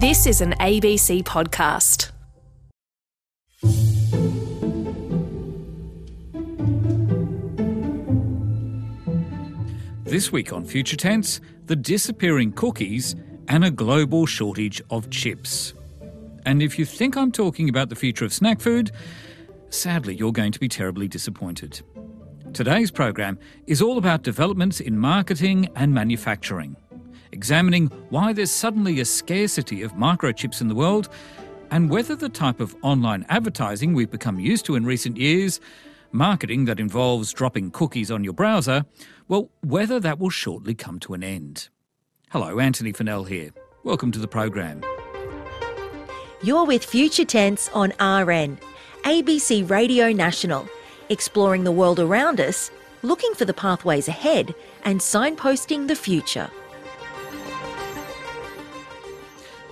This 0.00 0.26
is 0.26 0.40
an 0.40 0.52
ABC 0.52 1.22
podcast. 1.24 2.10
This 10.04 10.32
week 10.32 10.54
on 10.54 10.64
Future 10.64 10.96
Tense, 10.96 11.42
the 11.66 11.76
disappearing 11.76 12.52
cookies 12.52 13.14
and 13.48 13.62
a 13.62 13.70
global 13.70 14.24
shortage 14.24 14.80
of 14.88 15.10
chips. 15.10 15.74
And 16.46 16.62
if 16.62 16.78
you 16.78 16.86
think 16.86 17.18
I'm 17.18 17.30
talking 17.30 17.68
about 17.68 17.90
the 17.90 17.94
future 17.94 18.24
of 18.24 18.32
snack 18.32 18.62
food, 18.62 18.92
sadly 19.68 20.14
you're 20.14 20.32
going 20.32 20.52
to 20.52 20.60
be 20.60 20.68
terribly 20.68 21.08
disappointed. 21.08 21.82
Today's 22.54 22.90
program 22.90 23.38
is 23.66 23.82
all 23.82 23.98
about 23.98 24.22
developments 24.22 24.80
in 24.80 24.96
marketing 24.96 25.68
and 25.76 25.92
manufacturing, 25.92 26.76
examining 27.32 27.86
why 28.10 28.32
there's 28.32 28.50
suddenly 28.50 29.00
a 29.00 29.04
scarcity 29.04 29.82
of 29.82 29.94
microchips 29.94 30.60
in 30.60 30.68
the 30.68 30.74
world 30.74 31.08
and 31.70 31.90
whether 31.90 32.16
the 32.16 32.28
type 32.28 32.60
of 32.60 32.74
online 32.82 33.24
advertising 33.28 33.92
we've 33.94 34.10
become 34.10 34.40
used 34.40 34.64
to 34.66 34.74
in 34.74 34.84
recent 34.84 35.16
years, 35.16 35.60
marketing 36.12 36.64
that 36.64 36.80
involves 36.80 37.32
dropping 37.32 37.70
cookies 37.70 38.10
on 38.10 38.24
your 38.24 38.32
browser, 38.32 38.84
well, 39.28 39.50
whether 39.62 40.00
that 40.00 40.18
will 40.18 40.30
shortly 40.30 40.74
come 40.74 40.98
to 40.98 41.14
an 41.14 41.22
end. 41.22 41.68
Hello, 42.30 42.58
Antony 42.58 42.92
Funnell 42.92 43.28
here. 43.28 43.50
Welcome 43.84 44.10
to 44.12 44.18
the 44.18 44.28
program. 44.28 44.82
You're 46.42 46.66
with 46.66 46.84
Future 46.84 47.24
Tense 47.24 47.68
on 47.74 47.90
RN, 48.00 48.58
ABC 49.04 49.68
Radio 49.68 50.10
National 50.10 50.68
exploring 51.10 51.64
the 51.64 51.72
world 51.72 52.00
around 52.00 52.40
us, 52.40 52.70
looking 53.02 53.34
for 53.34 53.44
the 53.44 53.52
pathways 53.52 54.08
ahead, 54.08 54.54
and 54.84 55.00
signposting 55.00 55.88
the 55.88 55.96
future. 55.96 56.48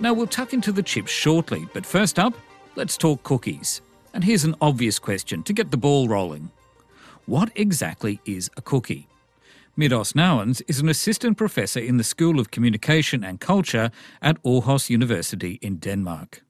Now, 0.00 0.14
we'll 0.14 0.28
tuck 0.28 0.52
into 0.52 0.70
the 0.70 0.82
chips 0.82 1.10
shortly, 1.10 1.66
but 1.74 1.84
first 1.84 2.20
up, 2.20 2.32
let's 2.76 2.96
talk 2.96 3.24
cookies. 3.24 3.80
And 4.14 4.22
here's 4.22 4.44
an 4.44 4.54
obvious 4.60 4.98
question 4.98 5.42
to 5.42 5.52
get 5.52 5.72
the 5.72 5.76
ball 5.76 6.06
rolling 6.06 6.50
What 7.26 7.50
exactly 7.56 8.20
is 8.24 8.48
a 8.56 8.62
cookie? 8.62 9.08
Midas 9.76 10.12
Nouwens 10.12 10.62
is 10.68 10.80
an 10.80 10.88
assistant 10.88 11.36
professor 11.36 11.80
in 11.80 11.96
the 11.96 12.04
School 12.04 12.38
of 12.38 12.50
Communication 12.50 13.24
and 13.24 13.40
Culture 13.40 13.90
at 14.22 14.42
Aarhus 14.44 14.88
University 14.88 15.58
in 15.62 15.78
Denmark. 15.78 16.42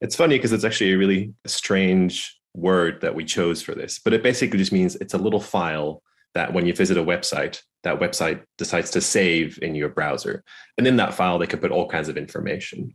It's 0.00 0.16
funny 0.16 0.36
because 0.36 0.52
it's 0.52 0.64
actually 0.64 0.92
a 0.92 0.98
really 0.98 1.34
strange 1.46 2.38
word 2.54 3.02
that 3.02 3.14
we 3.14 3.24
chose 3.24 3.62
for 3.62 3.74
this, 3.74 3.98
but 3.98 4.14
it 4.14 4.22
basically 4.22 4.58
just 4.58 4.72
means 4.72 4.96
it's 4.96 5.14
a 5.14 5.18
little 5.18 5.40
file 5.40 6.02
that 6.34 6.52
when 6.52 6.66
you 6.66 6.74
visit 6.74 6.96
a 6.96 7.04
website, 7.04 7.60
that 7.82 7.98
website 7.98 8.42
decides 8.58 8.90
to 8.90 9.00
save 9.00 9.58
in 9.62 9.74
your 9.74 9.88
browser. 9.88 10.44
And 10.78 10.86
in 10.86 10.96
that 10.96 11.14
file, 11.14 11.38
they 11.38 11.46
could 11.46 11.60
put 11.60 11.72
all 11.72 11.88
kinds 11.88 12.08
of 12.08 12.16
information. 12.16 12.94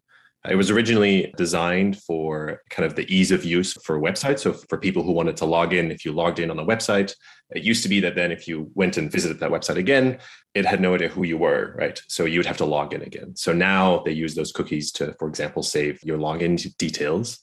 It 0.49 0.55
was 0.55 0.69
originally 0.69 1.33
designed 1.37 1.97
for 2.01 2.61
kind 2.69 2.85
of 2.85 2.95
the 2.95 3.11
ease 3.13 3.31
of 3.31 3.45
use 3.45 3.73
for 3.83 3.99
websites. 3.99 4.39
So 4.39 4.53
for 4.53 4.77
people 4.77 5.03
who 5.03 5.11
wanted 5.11 5.37
to 5.37 5.45
log 5.45 5.73
in, 5.73 5.91
if 5.91 6.05
you 6.05 6.11
logged 6.11 6.39
in 6.39 6.51
on 6.51 6.57
the 6.57 6.65
website, 6.65 7.13
it 7.51 7.63
used 7.63 7.83
to 7.83 7.89
be 7.89 7.99
that 8.01 8.15
then 8.15 8.31
if 8.31 8.47
you 8.47 8.71
went 8.73 8.97
and 8.97 9.11
visited 9.11 9.39
that 9.39 9.51
website 9.51 9.77
again, 9.77 10.17
it 10.53 10.65
had 10.65 10.81
no 10.81 10.95
idea 10.95 11.09
who 11.09 11.23
you 11.23 11.37
were, 11.37 11.75
right? 11.77 12.01
So 12.07 12.25
you 12.25 12.39
would 12.39 12.45
have 12.45 12.57
to 12.57 12.65
log 12.65 12.93
in 12.93 13.01
again. 13.01 13.35
So 13.35 13.53
now 13.53 14.01
they 14.05 14.11
use 14.11 14.35
those 14.35 14.51
cookies 14.51 14.91
to, 14.93 15.13
for 15.19 15.27
example, 15.27 15.63
save 15.63 15.99
your 16.03 16.17
login 16.17 16.75
details. 16.77 17.39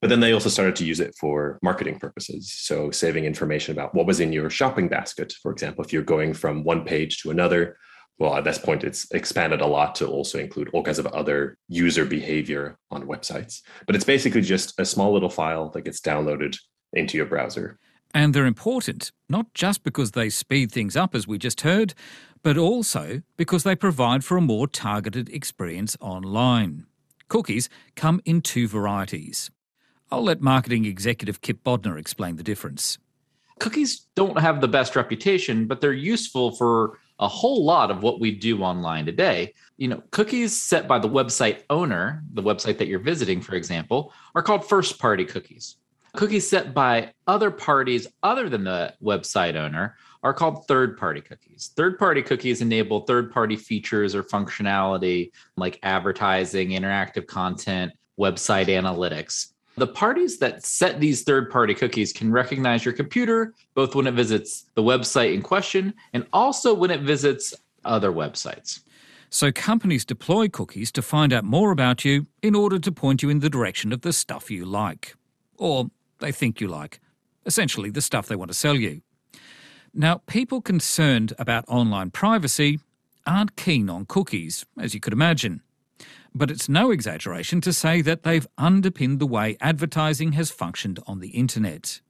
But 0.00 0.08
then 0.08 0.20
they 0.20 0.32
also 0.32 0.48
started 0.48 0.74
to 0.76 0.84
use 0.84 1.00
it 1.00 1.14
for 1.20 1.58
marketing 1.62 1.98
purposes. 1.98 2.52
So 2.52 2.90
saving 2.90 3.24
information 3.24 3.72
about 3.72 3.94
what 3.94 4.06
was 4.06 4.20
in 4.20 4.32
your 4.32 4.50
shopping 4.50 4.88
basket, 4.88 5.32
for 5.42 5.52
example, 5.52 5.84
if 5.84 5.92
you're 5.92 6.02
going 6.02 6.34
from 6.34 6.64
one 6.64 6.84
page 6.84 7.22
to 7.22 7.30
another, 7.30 7.76
well, 8.18 8.36
at 8.36 8.44
this 8.44 8.58
point, 8.58 8.84
it's 8.84 9.10
expanded 9.10 9.60
a 9.60 9.66
lot 9.66 9.94
to 9.96 10.06
also 10.06 10.38
include 10.38 10.70
all 10.72 10.82
kinds 10.82 10.98
of 10.98 11.06
other 11.08 11.56
user 11.68 12.04
behavior 12.04 12.76
on 12.90 13.06
websites. 13.06 13.62
But 13.86 13.96
it's 13.96 14.04
basically 14.04 14.42
just 14.42 14.78
a 14.78 14.84
small 14.84 15.12
little 15.12 15.30
file 15.30 15.70
that 15.70 15.82
gets 15.82 16.00
downloaded 16.00 16.56
into 16.92 17.16
your 17.16 17.26
browser. 17.26 17.78
And 18.14 18.34
they're 18.34 18.46
important, 18.46 19.10
not 19.28 19.54
just 19.54 19.82
because 19.82 20.12
they 20.12 20.28
speed 20.28 20.70
things 20.70 20.96
up, 20.96 21.14
as 21.14 21.26
we 21.26 21.38
just 21.38 21.62
heard, 21.62 21.94
but 22.42 22.58
also 22.58 23.22
because 23.36 23.62
they 23.62 23.74
provide 23.74 24.24
for 24.24 24.36
a 24.36 24.42
more 24.42 24.66
targeted 24.66 25.30
experience 25.30 25.96
online. 26.00 26.86
Cookies 27.28 27.70
come 27.96 28.20
in 28.24 28.42
two 28.42 28.68
varieties. 28.68 29.50
I'll 30.10 30.22
let 30.22 30.42
marketing 30.42 30.84
executive 30.84 31.40
Kip 31.40 31.64
Bodnar 31.64 31.98
explain 31.98 32.36
the 32.36 32.42
difference. 32.42 32.98
Cookies 33.58 34.06
don't 34.14 34.38
have 34.38 34.60
the 34.60 34.68
best 34.68 34.94
reputation, 34.94 35.66
but 35.66 35.80
they're 35.80 35.92
useful 35.92 36.52
for 36.52 36.98
a 37.22 37.28
whole 37.28 37.64
lot 37.64 37.90
of 37.92 38.02
what 38.02 38.18
we 38.18 38.32
do 38.32 38.62
online 38.62 39.06
today. 39.06 39.54
You 39.76 39.86
know, 39.86 40.02
cookies 40.10 40.60
set 40.60 40.88
by 40.88 40.98
the 40.98 41.08
website 41.08 41.62
owner, 41.70 42.24
the 42.34 42.42
website 42.42 42.78
that 42.78 42.88
you're 42.88 42.98
visiting, 42.98 43.40
for 43.40 43.54
example, 43.54 44.12
are 44.34 44.42
called 44.42 44.68
first 44.68 44.98
party 44.98 45.24
cookies. 45.24 45.76
Cookies 46.16 46.48
set 46.48 46.74
by 46.74 47.12
other 47.28 47.52
parties 47.52 48.08
other 48.24 48.48
than 48.48 48.64
the 48.64 48.92
website 49.00 49.54
owner 49.54 49.96
are 50.24 50.34
called 50.34 50.66
third 50.66 50.98
party 50.98 51.20
cookies. 51.20 51.70
Third 51.76 51.96
party 51.96 52.22
cookies 52.22 52.60
enable 52.60 53.00
third 53.00 53.32
party 53.32 53.56
features 53.56 54.16
or 54.16 54.24
functionality 54.24 55.30
like 55.56 55.78
advertising, 55.84 56.70
interactive 56.70 57.28
content, 57.28 57.92
website 58.18 58.66
analytics. 58.66 59.52
The 59.76 59.86
parties 59.86 60.38
that 60.38 60.64
set 60.64 61.00
these 61.00 61.22
third 61.22 61.50
party 61.50 61.74
cookies 61.74 62.12
can 62.12 62.30
recognize 62.30 62.84
your 62.84 62.94
computer 62.94 63.54
both 63.74 63.94
when 63.94 64.06
it 64.06 64.14
visits 64.14 64.66
the 64.74 64.82
website 64.82 65.34
in 65.34 65.42
question 65.42 65.94
and 66.12 66.26
also 66.32 66.74
when 66.74 66.90
it 66.90 67.00
visits 67.00 67.54
other 67.84 68.12
websites. 68.12 68.80
So 69.30 69.50
companies 69.50 70.04
deploy 70.04 70.48
cookies 70.48 70.92
to 70.92 71.00
find 71.00 71.32
out 71.32 71.44
more 71.44 71.70
about 71.70 72.04
you 72.04 72.26
in 72.42 72.54
order 72.54 72.78
to 72.78 72.92
point 72.92 73.22
you 73.22 73.30
in 73.30 73.40
the 73.40 73.48
direction 73.48 73.90
of 73.90 74.02
the 74.02 74.12
stuff 74.12 74.50
you 74.50 74.66
like. 74.66 75.16
Or 75.56 75.90
they 76.18 76.32
think 76.32 76.60
you 76.60 76.68
like. 76.68 77.00
Essentially, 77.46 77.88
the 77.88 78.02
stuff 78.02 78.28
they 78.28 78.36
want 78.36 78.50
to 78.50 78.56
sell 78.56 78.76
you. 78.76 79.00
Now, 79.94 80.18
people 80.26 80.60
concerned 80.60 81.32
about 81.38 81.64
online 81.66 82.10
privacy 82.10 82.78
aren't 83.26 83.56
keen 83.56 83.88
on 83.88 84.04
cookies, 84.04 84.66
as 84.78 84.92
you 84.92 85.00
could 85.00 85.12
imagine. 85.14 85.62
But 86.34 86.50
it's 86.50 86.68
no 86.68 86.90
exaggeration 86.90 87.60
to 87.62 87.72
say 87.72 88.00
that 88.02 88.22
they've 88.22 88.46
underpinned 88.56 89.18
the 89.18 89.26
way 89.26 89.56
advertising 89.60 90.32
has 90.32 90.50
functioned 90.50 90.98
on 91.06 91.20
the 91.20 91.30
internet. 91.30 92.00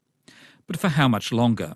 But 0.66 0.78
for 0.78 0.88
how 0.88 1.08
much 1.08 1.32
longer? 1.32 1.74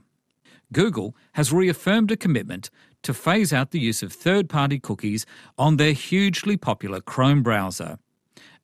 Google 0.73 1.17
has 1.33 1.53
reaffirmed 1.53 2.11
a 2.11 2.17
commitment 2.17 2.71
to 3.03 3.15
phase 3.15 3.53
out 3.53 3.71
the 3.71 3.81
use 3.81 4.03
of 4.03 4.13
third 4.13 4.49
party 4.49 4.79
cookies 4.79 5.27
on 5.57 5.77
their 5.77 5.93
hugely 5.93 6.57
popular 6.57 7.01
Chrome 7.01 7.43
browser. 7.43 7.99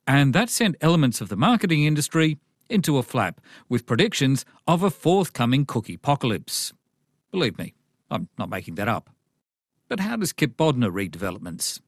And 0.06 0.34
that 0.34 0.50
sent 0.50 0.76
elements 0.80 1.20
of 1.20 1.28
the 1.28 1.36
marketing 1.36 1.84
industry 1.84 2.38
into 2.68 2.98
a 2.98 3.02
flap 3.02 3.40
with 3.68 3.86
predictions 3.86 4.44
of 4.66 4.82
a 4.82 4.90
forthcoming 4.90 5.64
cookie 5.64 5.94
apocalypse. 5.94 6.72
Believe 7.30 7.58
me, 7.58 7.74
I'm 8.10 8.28
not 8.38 8.50
making 8.50 8.74
that 8.76 8.88
up. 8.88 9.10
But 9.88 10.00
how 10.00 10.16
does 10.16 10.32
Kip 10.32 10.56
Bodnar 10.56 10.92
read 10.92 11.12
developments? 11.12 11.80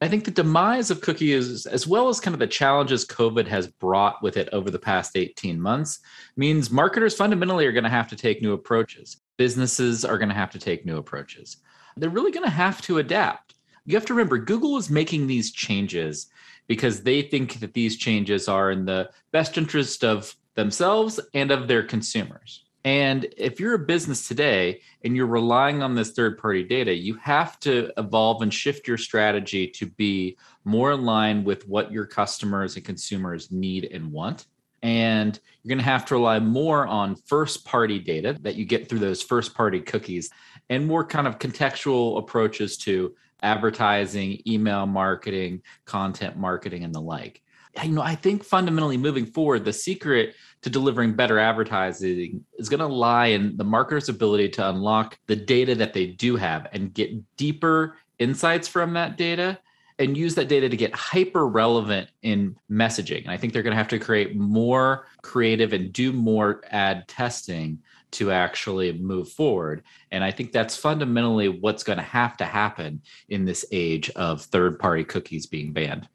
I 0.00 0.08
think 0.08 0.24
the 0.24 0.30
demise 0.30 0.90
of 0.90 1.00
cookies, 1.00 1.66
as 1.66 1.86
well 1.86 2.08
as 2.08 2.20
kind 2.20 2.34
of 2.34 2.40
the 2.40 2.46
challenges 2.46 3.06
COVID 3.06 3.46
has 3.46 3.68
brought 3.68 4.22
with 4.22 4.36
it 4.36 4.48
over 4.52 4.70
the 4.70 4.78
past 4.78 5.16
18 5.16 5.60
months, 5.60 6.00
means 6.36 6.70
marketers 6.70 7.16
fundamentally 7.16 7.64
are 7.66 7.72
going 7.72 7.84
to 7.84 7.90
have 7.90 8.08
to 8.08 8.16
take 8.16 8.42
new 8.42 8.52
approaches. 8.52 9.18
Businesses 9.36 10.04
are 10.04 10.18
going 10.18 10.28
to 10.28 10.34
have 10.34 10.50
to 10.50 10.58
take 10.58 10.84
new 10.84 10.98
approaches. 10.98 11.58
They're 11.96 12.10
really 12.10 12.32
going 12.32 12.44
to 12.44 12.50
have 12.50 12.82
to 12.82 12.98
adapt. 12.98 13.54
You 13.86 13.96
have 13.96 14.06
to 14.06 14.14
remember, 14.14 14.38
Google 14.38 14.76
is 14.76 14.90
making 14.90 15.26
these 15.26 15.52
changes 15.52 16.26
because 16.66 17.02
they 17.02 17.22
think 17.22 17.60
that 17.60 17.74
these 17.74 17.96
changes 17.96 18.48
are 18.48 18.70
in 18.70 18.84
the 18.84 19.10
best 19.30 19.56
interest 19.58 20.04
of 20.04 20.34
themselves 20.54 21.20
and 21.34 21.50
of 21.50 21.68
their 21.68 21.82
consumers. 21.82 22.63
And 22.84 23.26
if 23.38 23.60
you're 23.60 23.74
a 23.74 23.78
business 23.78 24.28
today 24.28 24.82
and 25.02 25.16
you're 25.16 25.26
relying 25.26 25.82
on 25.82 25.94
this 25.94 26.10
third 26.10 26.36
party 26.36 26.62
data, 26.62 26.92
you 26.92 27.14
have 27.14 27.58
to 27.60 27.90
evolve 27.96 28.42
and 28.42 28.52
shift 28.52 28.86
your 28.86 28.98
strategy 28.98 29.66
to 29.68 29.86
be 29.86 30.36
more 30.64 30.92
in 30.92 31.02
line 31.04 31.44
with 31.44 31.66
what 31.66 31.90
your 31.90 32.04
customers 32.04 32.76
and 32.76 32.84
consumers 32.84 33.50
need 33.50 33.84
and 33.86 34.12
want. 34.12 34.46
And 34.82 35.40
you're 35.62 35.70
going 35.70 35.78
to 35.78 35.90
have 35.90 36.04
to 36.06 36.14
rely 36.14 36.38
more 36.40 36.86
on 36.86 37.16
first 37.16 37.64
party 37.64 37.98
data 37.98 38.36
that 38.42 38.56
you 38.56 38.66
get 38.66 38.86
through 38.86 38.98
those 38.98 39.22
first 39.22 39.54
party 39.54 39.80
cookies 39.80 40.30
and 40.68 40.86
more 40.86 41.06
kind 41.06 41.26
of 41.26 41.38
contextual 41.38 42.18
approaches 42.18 42.76
to 42.78 43.14
advertising, 43.42 44.42
email 44.46 44.86
marketing, 44.86 45.62
content 45.86 46.36
marketing, 46.36 46.84
and 46.84 46.94
the 46.94 47.00
like. 47.00 47.42
You 47.82 47.90
know, 47.90 48.02
I 48.02 48.14
think 48.14 48.44
fundamentally 48.44 48.96
moving 48.96 49.26
forward, 49.26 49.64
the 49.64 49.72
secret 49.72 50.34
to 50.62 50.70
delivering 50.70 51.14
better 51.14 51.38
advertising 51.38 52.44
is 52.58 52.68
going 52.68 52.80
to 52.80 52.86
lie 52.86 53.26
in 53.26 53.56
the 53.56 53.64
marketer's 53.64 54.08
ability 54.08 54.48
to 54.50 54.68
unlock 54.68 55.18
the 55.26 55.36
data 55.36 55.74
that 55.74 55.92
they 55.92 56.06
do 56.06 56.36
have 56.36 56.68
and 56.72 56.94
get 56.94 57.36
deeper 57.36 57.96
insights 58.18 58.68
from 58.68 58.94
that 58.94 59.16
data 59.16 59.58
and 59.98 60.16
use 60.16 60.34
that 60.34 60.48
data 60.48 60.68
to 60.68 60.76
get 60.76 60.94
hyper 60.94 61.46
relevant 61.46 62.08
in 62.22 62.56
messaging. 62.70 63.22
And 63.22 63.30
I 63.30 63.36
think 63.36 63.52
they're 63.52 63.62
going 63.62 63.72
to 63.72 63.78
have 63.78 63.88
to 63.88 63.98
create 63.98 64.36
more 64.36 65.06
creative 65.22 65.72
and 65.72 65.92
do 65.92 66.12
more 66.12 66.62
ad 66.70 67.06
testing 67.06 67.78
to 68.12 68.30
actually 68.30 68.92
move 68.92 69.28
forward. 69.28 69.82
And 70.10 70.24
I 70.24 70.30
think 70.30 70.52
that's 70.52 70.76
fundamentally 70.76 71.48
what's 71.48 71.82
going 71.82 71.98
to 71.98 72.04
have 72.04 72.36
to 72.38 72.44
happen 72.44 73.02
in 73.28 73.44
this 73.44 73.64
age 73.72 74.10
of 74.10 74.42
third 74.42 74.78
party 74.78 75.04
cookies 75.04 75.46
being 75.46 75.72
banned. 75.72 76.08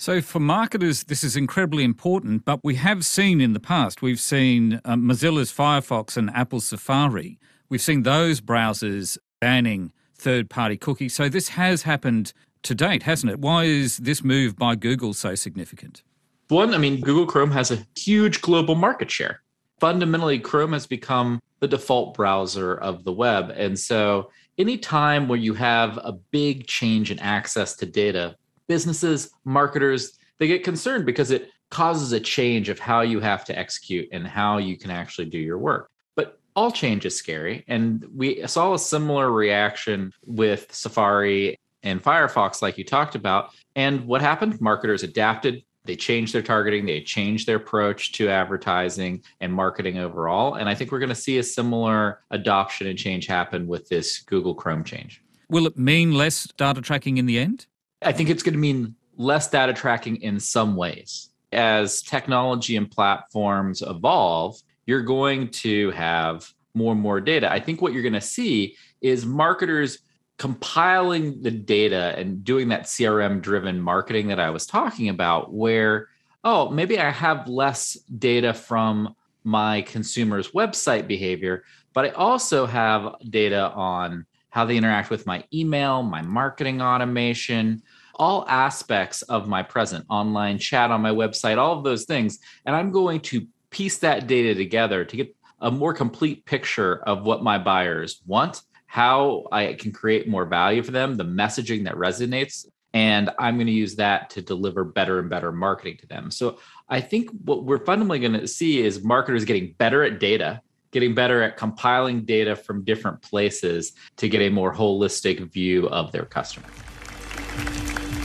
So, 0.00 0.20
for 0.20 0.38
marketers, 0.38 1.02
this 1.02 1.24
is 1.24 1.34
incredibly 1.34 1.82
important, 1.82 2.44
but 2.44 2.60
we 2.62 2.76
have 2.76 3.04
seen 3.04 3.40
in 3.40 3.52
the 3.52 3.58
past, 3.58 4.00
we've 4.00 4.20
seen 4.20 4.80
um, 4.84 5.02
Mozilla's 5.02 5.52
Firefox 5.52 6.16
and 6.16 6.30
Apple's 6.30 6.66
Safari, 6.66 7.40
we've 7.68 7.82
seen 7.82 8.04
those 8.04 8.40
browsers 8.40 9.18
banning 9.40 9.92
third 10.14 10.48
party 10.48 10.76
cookies. 10.76 11.16
So, 11.16 11.28
this 11.28 11.48
has 11.48 11.82
happened 11.82 12.32
to 12.62 12.76
date, 12.76 13.02
hasn't 13.02 13.32
it? 13.32 13.40
Why 13.40 13.64
is 13.64 13.96
this 13.96 14.22
move 14.22 14.56
by 14.56 14.76
Google 14.76 15.14
so 15.14 15.34
significant? 15.34 16.04
One, 16.46 16.74
I 16.74 16.78
mean, 16.78 17.00
Google 17.00 17.26
Chrome 17.26 17.50
has 17.50 17.72
a 17.72 17.84
huge 17.96 18.40
global 18.40 18.76
market 18.76 19.10
share. 19.10 19.42
Fundamentally, 19.80 20.38
Chrome 20.38 20.74
has 20.74 20.86
become 20.86 21.40
the 21.58 21.66
default 21.66 22.14
browser 22.14 22.76
of 22.76 23.02
the 23.02 23.12
web. 23.12 23.52
And 23.56 23.76
so, 23.76 24.30
anytime 24.58 25.26
where 25.26 25.40
you 25.40 25.54
have 25.54 25.98
a 26.04 26.12
big 26.12 26.68
change 26.68 27.10
in 27.10 27.18
access 27.18 27.74
to 27.76 27.86
data, 27.86 28.36
businesses, 28.68 29.30
marketers, 29.44 30.18
they 30.38 30.46
get 30.46 30.62
concerned 30.62 31.04
because 31.06 31.30
it 31.30 31.50
causes 31.70 32.12
a 32.12 32.20
change 32.20 32.68
of 32.68 32.78
how 32.78 33.00
you 33.00 33.20
have 33.20 33.44
to 33.46 33.58
execute 33.58 34.08
and 34.12 34.26
how 34.26 34.58
you 34.58 34.76
can 34.76 34.90
actually 34.90 35.26
do 35.26 35.38
your 35.38 35.58
work. 35.58 35.90
But 36.14 36.38
all 36.54 36.70
change 36.70 37.04
is 37.04 37.16
scary. 37.16 37.64
And 37.68 38.06
we 38.14 38.46
saw 38.46 38.74
a 38.74 38.78
similar 38.78 39.30
reaction 39.30 40.12
with 40.24 40.72
Safari 40.72 41.58
and 41.82 42.02
Firefox, 42.02 42.62
like 42.62 42.78
you 42.78 42.84
talked 42.84 43.14
about. 43.14 43.50
And 43.76 44.06
what 44.06 44.20
happened? 44.20 44.60
Marketers 44.60 45.02
adapted. 45.02 45.62
They 45.84 45.96
changed 45.96 46.34
their 46.34 46.42
targeting, 46.42 46.84
they 46.84 47.00
changed 47.00 47.46
their 47.46 47.56
approach 47.56 48.12
to 48.12 48.28
advertising 48.28 49.22
and 49.40 49.50
marketing 49.50 49.96
overall. 49.96 50.54
And 50.54 50.68
I 50.68 50.74
think 50.74 50.92
we're 50.92 50.98
going 50.98 51.08
to 51.08 51.14
see 51.14 51.38
a 51.38 51.42
similar 51.42 52.20
adoption 52.30 52.88
and 52.88 52.98
change 52.98 53.26
happen 53.26 53.66
with 53.66 53.88
this 53.88 54.18
Google 54.18 54.54
Chrome 54.54 54.84
change. 54.84 55.22
Will 55.48 55.66
it 55.66 55.78
mean 55.78 56.12
less 56.12 56.46
data 56.58 56.82
tracking 56.82 57.16
in 57.16 57.24
the 57.24 57.38
end? 57.38 57.66
I 58.02 58.12
think 58.12 58.30
it's 58.30 58.42
going 58.42 58.54
to 58.54 58.58
mean 58.58 58.94
less 59.16 59.50
data 59.50 59.72
tracking 59.72 60.16
in 60.22 60.38
some 60.38 60.76
ways. 60.76 61.30
As 61.52 62.02
technology 62.02 62.76
and 62.76 62.90
platforms 62.90 63.82
evolve, 63.82 64.60
you're 64.86 65.02
going 65.02 65.48
to 65.48 65.90
have 65.90 66.48
more 66.74 66.92
and 66.92 67.00
more 67.00 67.20
data. 67.20 67.50
I 67.50 67.60
think 67.60 67.82
what 67.82 67.92
you're 67.92 68.02
going 68.02 68.12
to 68.12 68.20
see 68.20 68.76
is 69.00 69.26
marketers 69.26 69.98
compiling 70.38 71.42
the 71.42 71.50
data 71.50 72.14
and 72.16 72.44
doing 72.44 72.68
that 72.68 72.84
CRM 72.84 73.42
driven 73.42 73.80
marketing 73.80 74.28
that 74.28 74.38
I 74.38 74.50
was 74.50 74.66
talking 74.66 75.08
about, 75.08 75.52
where, 75.52 76.08
oh, 76.44 76.70
maybe 76.70 76.98
I 77.00 77.10
have 77.10 77.48
less 77.48 77.94
data 78.18 78.54
from 78.54 79.16
my 79.42 79.82
consumers' 79.82 80.52
website 80.52 81.08
behavior, 81.08 81.64
but 81.92 82.04
I 82.04 82.10
also 82.10 82.66
have 82.66 83.16
data 83.28 83.70
on 83.72 84.26
how 84.50 84.64
they 84.64 84.76
interact 84.76 85.10
with 85.10 85.26
my 85.26 85.44
email, 85.52 86.02
my 86.02 86.22
marketing 86.22 86.80
automation, 86.80 87.82
all 88.14 88.44
aspects 88.48 89.22
of 89.22 89.48
my 89.48 89.62
present 89.62 90.04
online 90.08 90.58
chat 90.58 90.90
on 90.90 91.00
my 91.00 91.10
website, 91.10 91.58
all 91.58 91.76
of 91.76 91.84
those 91.84 92.04
things. 92.04 92.38
And 92.66 92.74
I'm 92.74 92.90
going 92.90 93.20
to 93.20 93.46
piece 93.70 93.98
that 93.98 94.26
data 94.26 94.54
together 94.54 95.04
to 95.04 95.16
get 95.16 95.34
a 95.60 95.70
more 95.70 95.94
complete 95.94 96.44
picture 96.44 97.02
of 97.04 97.22
what 97.22 97.42
my 97.42 97.58
buyers 97.58 98.22
want, 98.26 98.62
how 98.86 99.44
I 99.52 99.74
can 99.74 99.92
create 99.92 100.28
more 100.28 100.46
value 100.46 100.82
for 100.82 100.92
them, 100.92 101.16
the 101.16 101.24
messaging 101.24 101.84
that 101.84 101.94
resonates. 101.94 102.66
And 102.94 103.30
I'm 103.38 103.56
going 103.56 103.66
to 103.66 103.72
use 103.72 103.96
that 103.96 104.30
to 104.30 104.42
deliver 104.42 104.82
better 104.82 105.18
and 105.18 105.28
better 105.28 105.52
marketing 105.52 105.98
to 105.98 106.06
them. 106.06 106.30
So 106.30 106.58
I 106.88 107.00
think 107.00 107.28
what 107.44 107.64
we're 107.64 107.84
fundamentally 107.84 108.20
going 108.20 108.40
to 108.40 108.48
see 108.48 108.80
is 108.80 109.04
marketers 109.04 109.44
getting 109.44 109.74
better 109.78 110.02
at 110.04 110.18
data 110.18 110.62
getting 110.90 111.14
better 111.14 111.42
at 111.42 111.56
compiling 111.56 112.24
data 112.24 112.56
from 112.56 112.84
different 112.84 113.20
places 113.22 113.92
to 114.16 114.28
get 114.28 114.40
a 114.40 114.48
more 114.48 114.74
holistic 114.74 115.40
view 115.50 115.88
of 115.88 116.12
their 116.12 116.24
customer. 116.24 116.68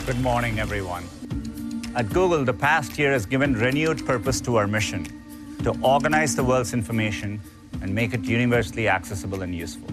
Good 0.06 0.20
morning, 0.22 0.60
everyone. 0.60 1.04
At 1.96 2.10
Google, 2.10 2.44
the 2.44 2.54
past 2.54 2.98
year 2.98 3.12
has 3.12 3.26
given 3.26 3.54
renewed 3.54 4.06
purpose 4.06 4.42
to 4.42 4.56
our 4.56 4.68
mission 4.68 5.06
to 5.64 5.78
organize 5.82 6.36
the 6.36 6.44
world's 6.44 6.74
information 6.74 7.40
and 7.82 7.94
make 7.94 8.14
it 8.14 8.24
universally 8.24 8.88
accessible 8.88 9.42
and 9.42 9.54
useful. 9.54 9.90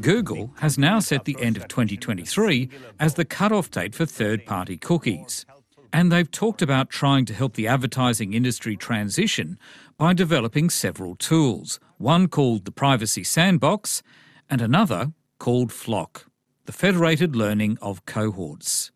Google 0.00 0.52
has 0.58 0.78
now 0.78 0.98
set 1.00 1.24
the 1.24 1.36
end 1.40 1.56
of 1.56 1.68
2023 1.68 2.68
as 2.98 3.14
the 3.14 3.24
cutoff 3.24 3.70
date 3.70 3.94
for 3.94 4.06
third 4.06 4.46
party 4.46 4.76
cookies. 4.76 5.46
And 5.92 6.10
they've 6.10 6.30
talked 6.30 6.62
about 6.62 6.88
trying 6.88 7.26
to 7.26 7.34
help 7.34 7.54
the 7.54 7.68
advertising 7.68 8.32
industry 8.32 8.76
transition 8.76 9.58
by 9.98 10.14
developing 10.14 10.70
several 10.70 11.16
tools, 11.16 11.78
one 11.98 12.28
called 12.28 12.64
the 12.64 12.72
Privacy 12.72 13.22
Sandbox 13.22 14.02
and 14.48 14.62
another 14.62 15.12
called 15.38 15.70
FLoC, 15.70 16.24
the 16.64 16.72
Federated 16.72 17.36
Learning 17.36 17.76
of 17.82 18.06
Cohorts. 18.06 18.90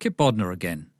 Kip 0.00 0.16
Bodnar 0.16 0.52
again. 0.52 0.90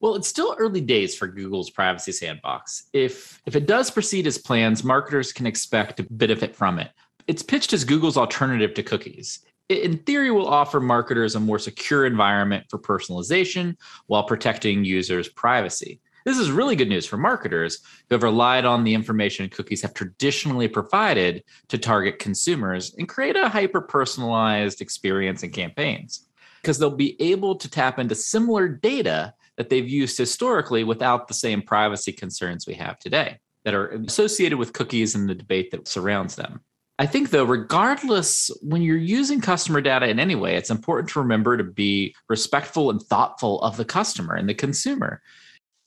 Well, 0.00 0.14
it's 0.14 0.28
still 0.28 0.56
early 0.58 0.80
days 0.80 1.14
for 1.14 1.28
Google's 1.28 1.68
privacy 1.68 2.12
sandbox. 2.12 2.84
If 2.94 3.42
if 3.46 3.54
it 3.54 3.66
does 3.66 3.90
proceed 3.90 4.26
as 4.26 4.38
plans, 4.38 4.82
marketers 4.82 5.30
can 5.32 5.46
expect 5.46 5.98
to 5.98 6.06
benefit 6.10 6.56
from 6.56 6.78
it. 6.78 6.90
It's 7.26 7.42
pitched 7.42 7.74
as 7.74 7.84
Google's 7.84 8.16
alternative 8.16 8.72
to 8.74 8.82
cookies. 8.82 9.40
It, 9.70 9.84
in 9.84 9.98
theory, 9.98 10.32
will 10.32 10.48
offer 10.48 10.80
marketers 10.80 11.36
a 11.36 11.40
more 11.40 11.60
secure 11.60 12.04
environment 12.04 12.66
for 12.68 12.78
personalization 12.78 13.76
while 14.08 14.24
protecting 14.24 14.84
users' 14.84 15.28
privacy. 15.28 16.00
This 16.24 16.38
is 16.38 16.50
really 16.50 16.74
good 16.74 16.88
news 16.88 17.06
for 17.06 17.16
marketers 17.16 17.78
who 18.08 18.16
have 18.16 18.24
relied 18.24 18.64
on 18.64 18.82
the 18.82 18.92
information 18.92 19.48
cookies 19.48 19.80
have 19.82 19.94
traditionally 19.94 20.66
provided 20.66 21.44
to 21.68 21.78
target 21.78 22.18
consumers 22.18 22.94
and 22.98 23.08
create 23.08 23.36
a 23.36 23.48
hyper 23.48 23.80
personalized 23.80 24.80
experience 24.80 25.44
and 25.44 25.52
campaigns. 25.52 26.26
Because 26.60 26.78
they'll 26.78 26.90
be 26.90 27.16
able 27.22 27.54
to 27.54 27.70
tap 27.70 28.00
into 28.00 28.16
similar 28.16 28.68
data 28.68 29.32
that 29.56 29.70
they've 29.70 29.88
used 29.88 30.18
historically 30.18 30.82
without 30.82 31.28
the 31.28 31.34
same 31.34 31.62
privacy 31.62 32.12
concerns 32.12 32.66
we 32.66 32.74
have 32.74 32.98
today 32.98 33.38
that 33.64 33.74
are 33.74 33.90
associated 33.90 34.58
with 34.58 34.72
cookies 34.72 35.14
and 35.14 35.28
the 35.28 35.34
debate 35.34 35.70
that 35.70 35.86
surrounds 35.86 36.34
them. 36.34 36.60
I 37.00 37.06
think, 37.06 37.30
though, 37.30 37.44
regardless, 37.44 38.50
when 38.62 38.82
you're 38.82 38.96
using 38.96 39.40
customer 39.40 39.80
data 39.80 40.08
in 40.08 40.20
any 40.20 40.36
way, 40.36 40.54
it's 40.54 40.70
important 40.70 41.08
to 41.10 41.18
remember 41.20 41.56
to 41.56 41.64
be 41.64 42.14
respectful 42.28 42.90
and 42.90 43.02
thoughtful 43.02 43.60
of 43.62 43.76
the 43.76 43.84
customer 43.84 44.34
and 44.34 44.48
the 44.48 44.54
consumer 44.54 45.20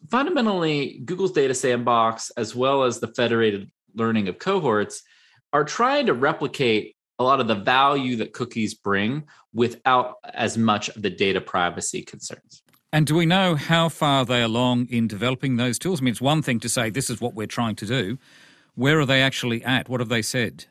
fundamentally, 0.10 1.01
Google's 1.06 1.31
data 1.31 1.54
sandbox, 1.54 2.30
as 2.31 2.56
well 2.56 2.83
as 2.83 3.00
the 3.00 3.07
federated 3.07 3.71
learning 3.95 4.27
of 4.27 4.39
cohorts, 4.39 5.04
are 5.51 5.63
trying 5.63 6.07
to 6.07 6.13
replicate 6.13 6.95
a 7.19 7.24
lot 7.24 7.39
of 7.39 7.48
the 7.48 7.56
value 7.56 8.15
that 8.18 8.33
cookies 8.33 8.74
bring 8.74 9.24
without 9.54 10.15
as 10.33 10.57
much 10.57 10.89
of 10.89 11.01
the 11.01 11.10
data 11.10 11.39
privacy 11.39 12.01
concerns. 12.01 12.63
And 12.92 13.07
do 13.07 13.15
we 13.15 13.25
know 13.25 13.56
how 13.56 13.89
far 13.89 14.25
they 14.25 14.41
are 14.41 14.46
along 14.46 14.88
in 14.89 15.08
developing 15.08 15.58
those 15.58 15.79
tools? 15.79 16.01
I 16.01 16.03
mean, 16.03 16.12
it's 16.12 16.22
one 16.22 16.41
thing 16.41 16.60
to 16.60 16.70
say 16.70 16.89
this 16.89 17.10
is 17.10 17.22
what 17.22 17.34
we're 17.34 17.48
trying 17.48 17.75
to 17.77 17.86
do. 17.86 18.17
Where 18.75 19.00
are 19.00 19.05
they 19.05 19.22
actually 19.22 19.63
at? 19.63 19.89
What 19.89 20.00
have 20.00 20.10
they 20.10 20.22
said? 20.22 20.65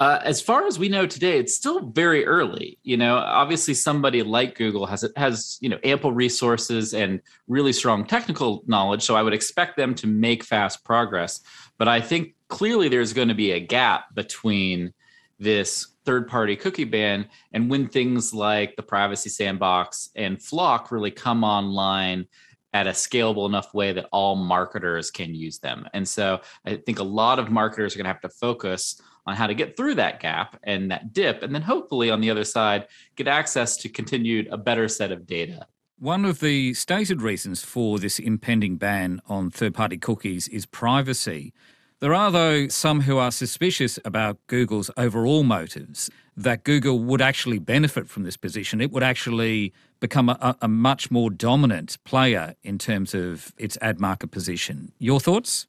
Uh, 0.00 0.18
as 0.24 0.40
far 0.40 0.66
as 0.66 0.76
we 0.78 0.88
know 0.88 1.06
today, 1.06 1.38
it's 1.38 1.54
still 1.54 1.86
very 1.90 2.26
early. 2.26 2.78
You 2.82 2.96
know, 2.96 3.16
obviously, 3.16 3.74
somebody 3.74 4.22
like 4.22 4.56
Google 4.56 4.86
has 4.86 5.08
has 5.16 5.56
you 5.60 5.68
know 5.68 5.78
ample 5.84 6.12
resources 6.12 6.94
and 6.94 7.20
really 7.46 7.72
strong 7.72 8.04
technical 8.04 8.64
knowledge, 8.66 9.02
so 9.02 9.14
I 9.14 9.22
would 9.22 9.34
expect 9.34 9.76
them 9.76 9.94
to 9.96 10.06
make 10.08 10.42
fast 10.42 10.84
progress. 10.84 11.40
But 11.78 11.86
I 11.88 12.00
think 12.00 12.34
clearly 12.48 12.88
there's 12.88 13.12
going 13.12 13.28
to 13.28 13.34
be 13.34 13.52
a 13.52 13.60
gap 13.60 14.14
between 14.14 14.92
this 15.38 15.88
third-party 16.04 16.56
cookie 16.56 16.84
ban 16.84 17.26
and 17.52 17.70
when 17.70 17.88
things 17.88 18.34
like 18.34 18.76
the 18.76 18.82
privacy 18.82 19.30
sandbox 19.30 20.10
and 20.14 20.38
FLoC 20.38 20.90
really 20.90 21.10
come 21.10 21.42
online 21.42 22.26
at 22.74 22.86
a 22.88 22.90
scalable 22.90 23.48
enough 23.48 23.72
way 23.72 23.92
that 23.92 24.08
all 24.12 24.34
marketers 24.34 25.10
can 25.10 25.34
use 25.34 25.60
them. 25.60 25.86
And 25.94 26.06
so 26.06 26.40
I 26.66 26.76
think 26.76 26.98
a 26.98 27.04
lot 27.04 27.38
of 27.38 27.50
marketers 27.50 27.94
are 27.94 27.98
going 27.98 28.04
to 28.04 28.12
have 28.12 28.20
to 28.22 28.28
focus 28.28 29.00
on 29.26 29.36
how 29.36 29.46
to 29.46 29.54
get 29.54 29.76
through 29.76 29.94
that 29.94 30.20
gap 30.20 30.58
and 30.64 30.90
that 30.90 31.14
dip, 31.14 31.42
and 31.42 31.54
then 31.54 31.62
hopefully 31.62 32.10
on 32.10 32.20
the 32.20 32.28
other 32.30 32.44
side, 32.44 32.88
get 33.16 33.26
access 33.26 33.78
to 33.78 33.88
continued 33.88 34.48
a 34.50 34.58
better 34.58 34.86
set 34.88 35.10
of 35.12 35.26
data. 35.26 35.66
One 35.98 36.24
of 36.26 36.40
the 36.40 36.74
stated 36.74 37.22
reasons 37.22 37.64
for 37.64 37.98
this 37.98 38.18
impending 38.18 38.76
ban 38.76 39.22
on 39.28 39.50
third 39.50 39.72
party 39.72 39.96
cookies 39.96 40.48
is 40.48 40.66
privacy. 40.66 41.54
There 42.00 42.12
are, 42.12 42.30
though, 42.30 42.68
some 42.68 43.02
who 43.02 43.16
are 43.16 43.30
suspicious 43.30 43.98
about 44.04 44.36
Google's 44.48 44.90
overall 44.96 45.44
motives, 45.44 46.10
that 46.36 46.64
Google 46.64 46.98
would 46.98 47.22
actually 47.22 47.60
benefit 47.60 48.10
from 48.10 48.24
this 48.24 48.36
position. 48.36 48.80
It 48.80 48.90
would 48.90 49.04
actually 49.04 49.72
become 50.04 50.28
a, 50.28 50.56
a 50.60 50.68
much 50.68 51.10
more 51.10 51.30
dominant 51.30 51.96
player 52.04 52.54
in 52.62 52.78
terms 52.78 53.14
of 53.14 53.52
its 53.56 53.76
ad 53.80 54.00
market 54.00 54.30
position. 54.30 54.92
Your 54.98 55.20
thoughts? 55.20 55.66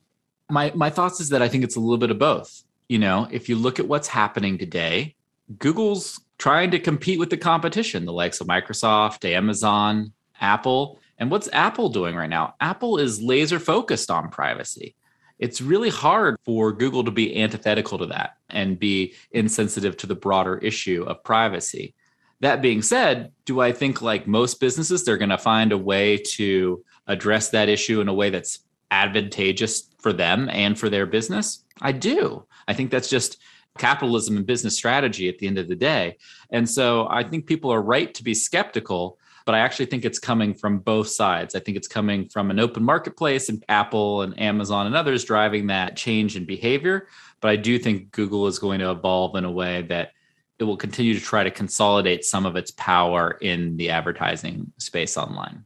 My, 0.50 0.72
my 0.76 0.90
thoughts 0.90 1.20
is 1.20 1.30
that 1.30 1.42
I 1.42 1.48
think 1.48 1.64
it's 1.64 1.76
a 1.76 1.80
little 1.80 1.98
bit 1.98 2.12
of 2.12 2.20
both 2.20 2.66
you 2.88 3.00
know, 3.00 3.28
if 3.32 3.50
you 3.50 3.56
look 3.56 3.80
at 3.80 3.88
what's 3.88 4.08
happening 4.08 4.58
today, 4.58 5.16
Google's 5.58 6.22
trying 6.38 6.72
to 6.72 6.80
compete 6.80 7.20
with 7.20 7.30
the 7.30 7.38
competition, 7.38 8.06
the 8.06 8.14
likes 8.14 8.42
of 8.42 8.48
Microsoft, 8.48 9.26
Amazon, 9.26 10.14
Apple. 10.40 11.00
And 11.18 11.32
what's 11.32 11.50
Apple 11.54 11.90
doing 11.90 12.16
right 12.16 12.30
now? 12.30 12.56
Apple 12.60 12.98
is 12.98 13.22
laser 13.22 13.60
focused 13.60 14.12
on 14.12 14.30
privacy. 14.30 14.96
It's 15.40 15.62
really 15.62 15.90
hard 15.90 16.38
for 16.46 16.72
Google 16.72 17.04
to 17.04 17.12
be 17.12 17.42
antithetical 17.42 17.98
to 17.98 18.06
that 18.08 18.38
and 18.50 18.80
be 18.80 19.14
insensitive 19.32 19.98
to 19.98 20.08
the 20.08 20.16
broader 20.16 20.58
issue 20.58 21.04
of 21.08 21.24
privacy. 21.24 21.94
That 22.42 22.62
being 22.62 22.82
said, 22.82 23.32
do 23.46 23.62
I 23.62 23.72
think 23.72 24.02
like 24.02 24.28
most 24.28 24.60
businesses, 24.60 25.04
they're 25.04 25.18
going 25.18 25.30
to 25.30 25.38
find 25.38 25.72
a 25.72 25.78
way 25.78 26.18
to 26.18 26.84
address 27.08 27.50
that 27.50 27.70
issue 27.70 28.02
in 28.02 28.08
a 28.08 28.14
way 28.14 28.30
that's 28.30 28.60
advantageous 28.92 29.90
for 30.00 30.14
them 30.14 30.50
and 30.50 30.78
for 30.78 30.90
their 30.90 31.06
business? 31.06 31.64
I 31.82 31.92
do. 31.92 32.46
I 32.68 32.74
think 32.74 32.92
that's 32.92 33.10
just 33.10 33.38
capitalism 33.78 34.38
and 34.38 34.46
business 34.46 34.76
strategy 34.76 35.28
at 35.28 35.38
the 35.40 35.48
end 35.48 35.58
of 35.58 35.68
the 35.68 35.76
day. 35.76 36.18
And 36.50 36.70
so 36.70 37.08
I 37.10 37.24
think 37.24 37.46
people 37.46 37.72
are 37.72 37.82
right 37.82 38.14
to 38.14 38.24
be 38.24 38.34
skeptical, 38.34 39.18
but 39.46 39.56
I 39.56 39.60
actually 39.60 39.88
think 39.88 40.06
it's 40.06 40.20
coming 40.20 40.54
from 40.54 40.80
both 40.80 41.08
sides. 41.10 41.56
I 41.56 41.60
think 41.60 41.78
it's 41.78 41.88
coming 41.88 42.30
from 42.30 42.52
an 42.52 42.60
open 42.60 42.84
marketplace 42.84 43.50
and 43.50 43.64
Apple 43.70 44.22
and 44.22 44.40
Amazon 44.40 44.88
and 44.88 44.96
others 44.96 45.26
driving 45.26 45.68
that 45.68 45.98
change 45.98 46.36
in 46.36 46.46
behavior. 46.46 47.08
But 47.42 47.52
I 47.52 47.56
do 47.58 47.78
think 47.78 48.12
Google 48.12 48.48
is 48.48 48.60
going 48.60 48.80
to 48.80 48.92
evolve 48.92 49.36
in 49.36 49.46
a 49.46 49.52
way 49.52 49.84
that 49.84 50.12
it 50.60 50.64
will 50.64 50.78
continue 50.78 51.14
to 51.14 51.20
try 51.20 51.44
to 51.44 51.52
consolidate 51.52 52.24
some 52.24 52.46
of 52.46 52.56
its 52.56 52.72
power 52.72 53.32
in 53.42 53.78
the 53.78 53.90
advertising 53.90 54.72
space 54.78 55.18
online. 55.18 55.66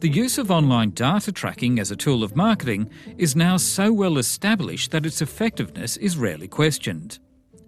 The 0.00 0.08
use 0.08 0.38
of 0.38 0.50
online 0.50 0.90
data 0.90 1.30
tracking 1.30 1.78
as 1.78 1.90
a 1.90 1.96
tool 1.96 2.24
of 2.24 2.34
marketing 2.34 2.88
is 3.18 3.36
now 3.36 3.58
so 3.58 3.92
well 3.92 4.16
established 4.16 4.92
that 4.92 5.04
its 5.04 5.20
effectiveness 5.20 5.98
is 5.98 6.16
rarely 6.16 6.48
questioned. 6.48 7.18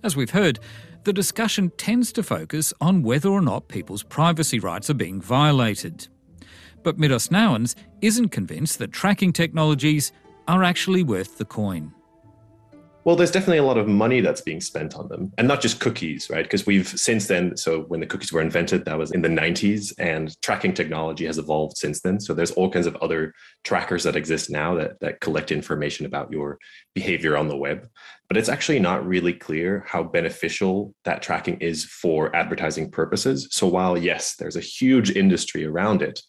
As 0.02 0.16
we've 0.16 0.30
heard, 0.30 0.58
the 1.04 1.12
discussion 1.12 1.70
tends 1.76 2.10
to 2.12 2.22
focus 2.22 2.72
on 2.80 3.02
whether 3.02 3.28
or 3.28 3.42
not 3.42 3.68
people's 3.68 4.02
privacy 4.02 4.58
rights 4.58 4.88
are 4.88 4.94
being 4.94 5.20
violated. 5.20 6.08
But 6.82 6.98
Midas 6.98 7.28
Nouwens 7.28 7.74
isn't 8.00 8.28
convinced 8.28 8.78
that 8.78 8.92
tracking 8.92 9.32
technologies 9.32 10.12
are 10.48 10.64
actually 10.64 11.02
worth 11.02 11.38
the 11.38 11.44
coin. 11.44 11.92
Well, 13.04 13.16
there's 13.16 13.32
definitely 13.32 13.58
a 13.58 13.64
lot 13.64 13.78
of 13.78 13.88
money 13.88 14.20
that's 14.20 14.42
being 14.42 14.60
spent 14.60 14.94
on 14.94 15.08
them, 15.08 15.32
and 15.36 15.48
not 15.48 15.60
just 15.60 15.80
cookies, 15.80 16.30
right? 16.30 16.44
Because 16.44 16.66
we've 16.66 16.86
since 16.86 17.26
then, 17.26 17.56
so 17.56 17.80
when 17.82 17.98
the 17.98 18.06
cookies 18.06 18.32
were 18.32 18.40
invented, 18.40 18.84
that 18.84 18.96
was 18.96 19.10
in 19.10 19.22
the 19.22 19.28
90s, 19.28 19.92
and 19.98 20.40
tracking 20.40 20.72
technology 20.72 21.26
has 21.26 21.36
evolved 21.36 21.76
since 21.76 22.00
then. 22.00 22.20
So 22.20 22.32
there's 22.32 22.52
all 22.52 22.70
kinds 22.70 22.86
of 22.86 22.94
other 22.96 23.34
trackers 23.64 24.04
that 24.04 24.14
exist 24.14 24.50
now 24.50 24.76
that, 24.76 25.00
that 25.00 25.20
collect 25.20 25.50
information 25.50 26.06
about 26.06 26.30
your 26.30 26.58
behavior 26.94 27.36
on 27.36 27.48
the 27.48 27.56
web. 27.56 27.88
But 28.28 28.36
it's 28.36 28.48
actually 28.48 28.78
not 28.78 29.04
really 29.04 29.32
clear 29.32 29.84
how 29.84 30.04
beneficial 30.04 30.94
that 31.04 31.22
tracking 31.22 31.58
is 31.58 31.84
for 31.84 32.34
advertising 32.36 32.88
purposes. 32.88 33.48
So 33.50 33.66
while, 33.66 33.98
yes, 33.98 34.36
there's 34.36 34.56
a 34.56 34.60
huge 34.60 35.10
industry 35.10 35.64
around 35.64 36.02
it, 36.02 36.22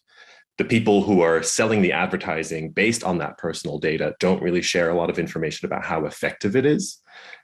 the 0.58 0.64
people 0.64 1.02
who 1.02 1.20
are 1.20 1.42
selling 1.42 1.82
the 1.82 1.92
advertising 1.92 2.70
based 2.70 3.02
on 3.02 3.18
that 3.18 3.38
personal 3.38 3.78
data 3.78 4.14
don't 4.20 4.42
really 4.42 4.62
share 4.62 4.90
a 4.90 4.94
lot 4.94 5.10
of 5.10 5.18
information 5.18 5.66
about 5.66 5.84
how 5.84 6.04
effective 6.06 6.54
it 6.54 6.64
is. 6.64 6.98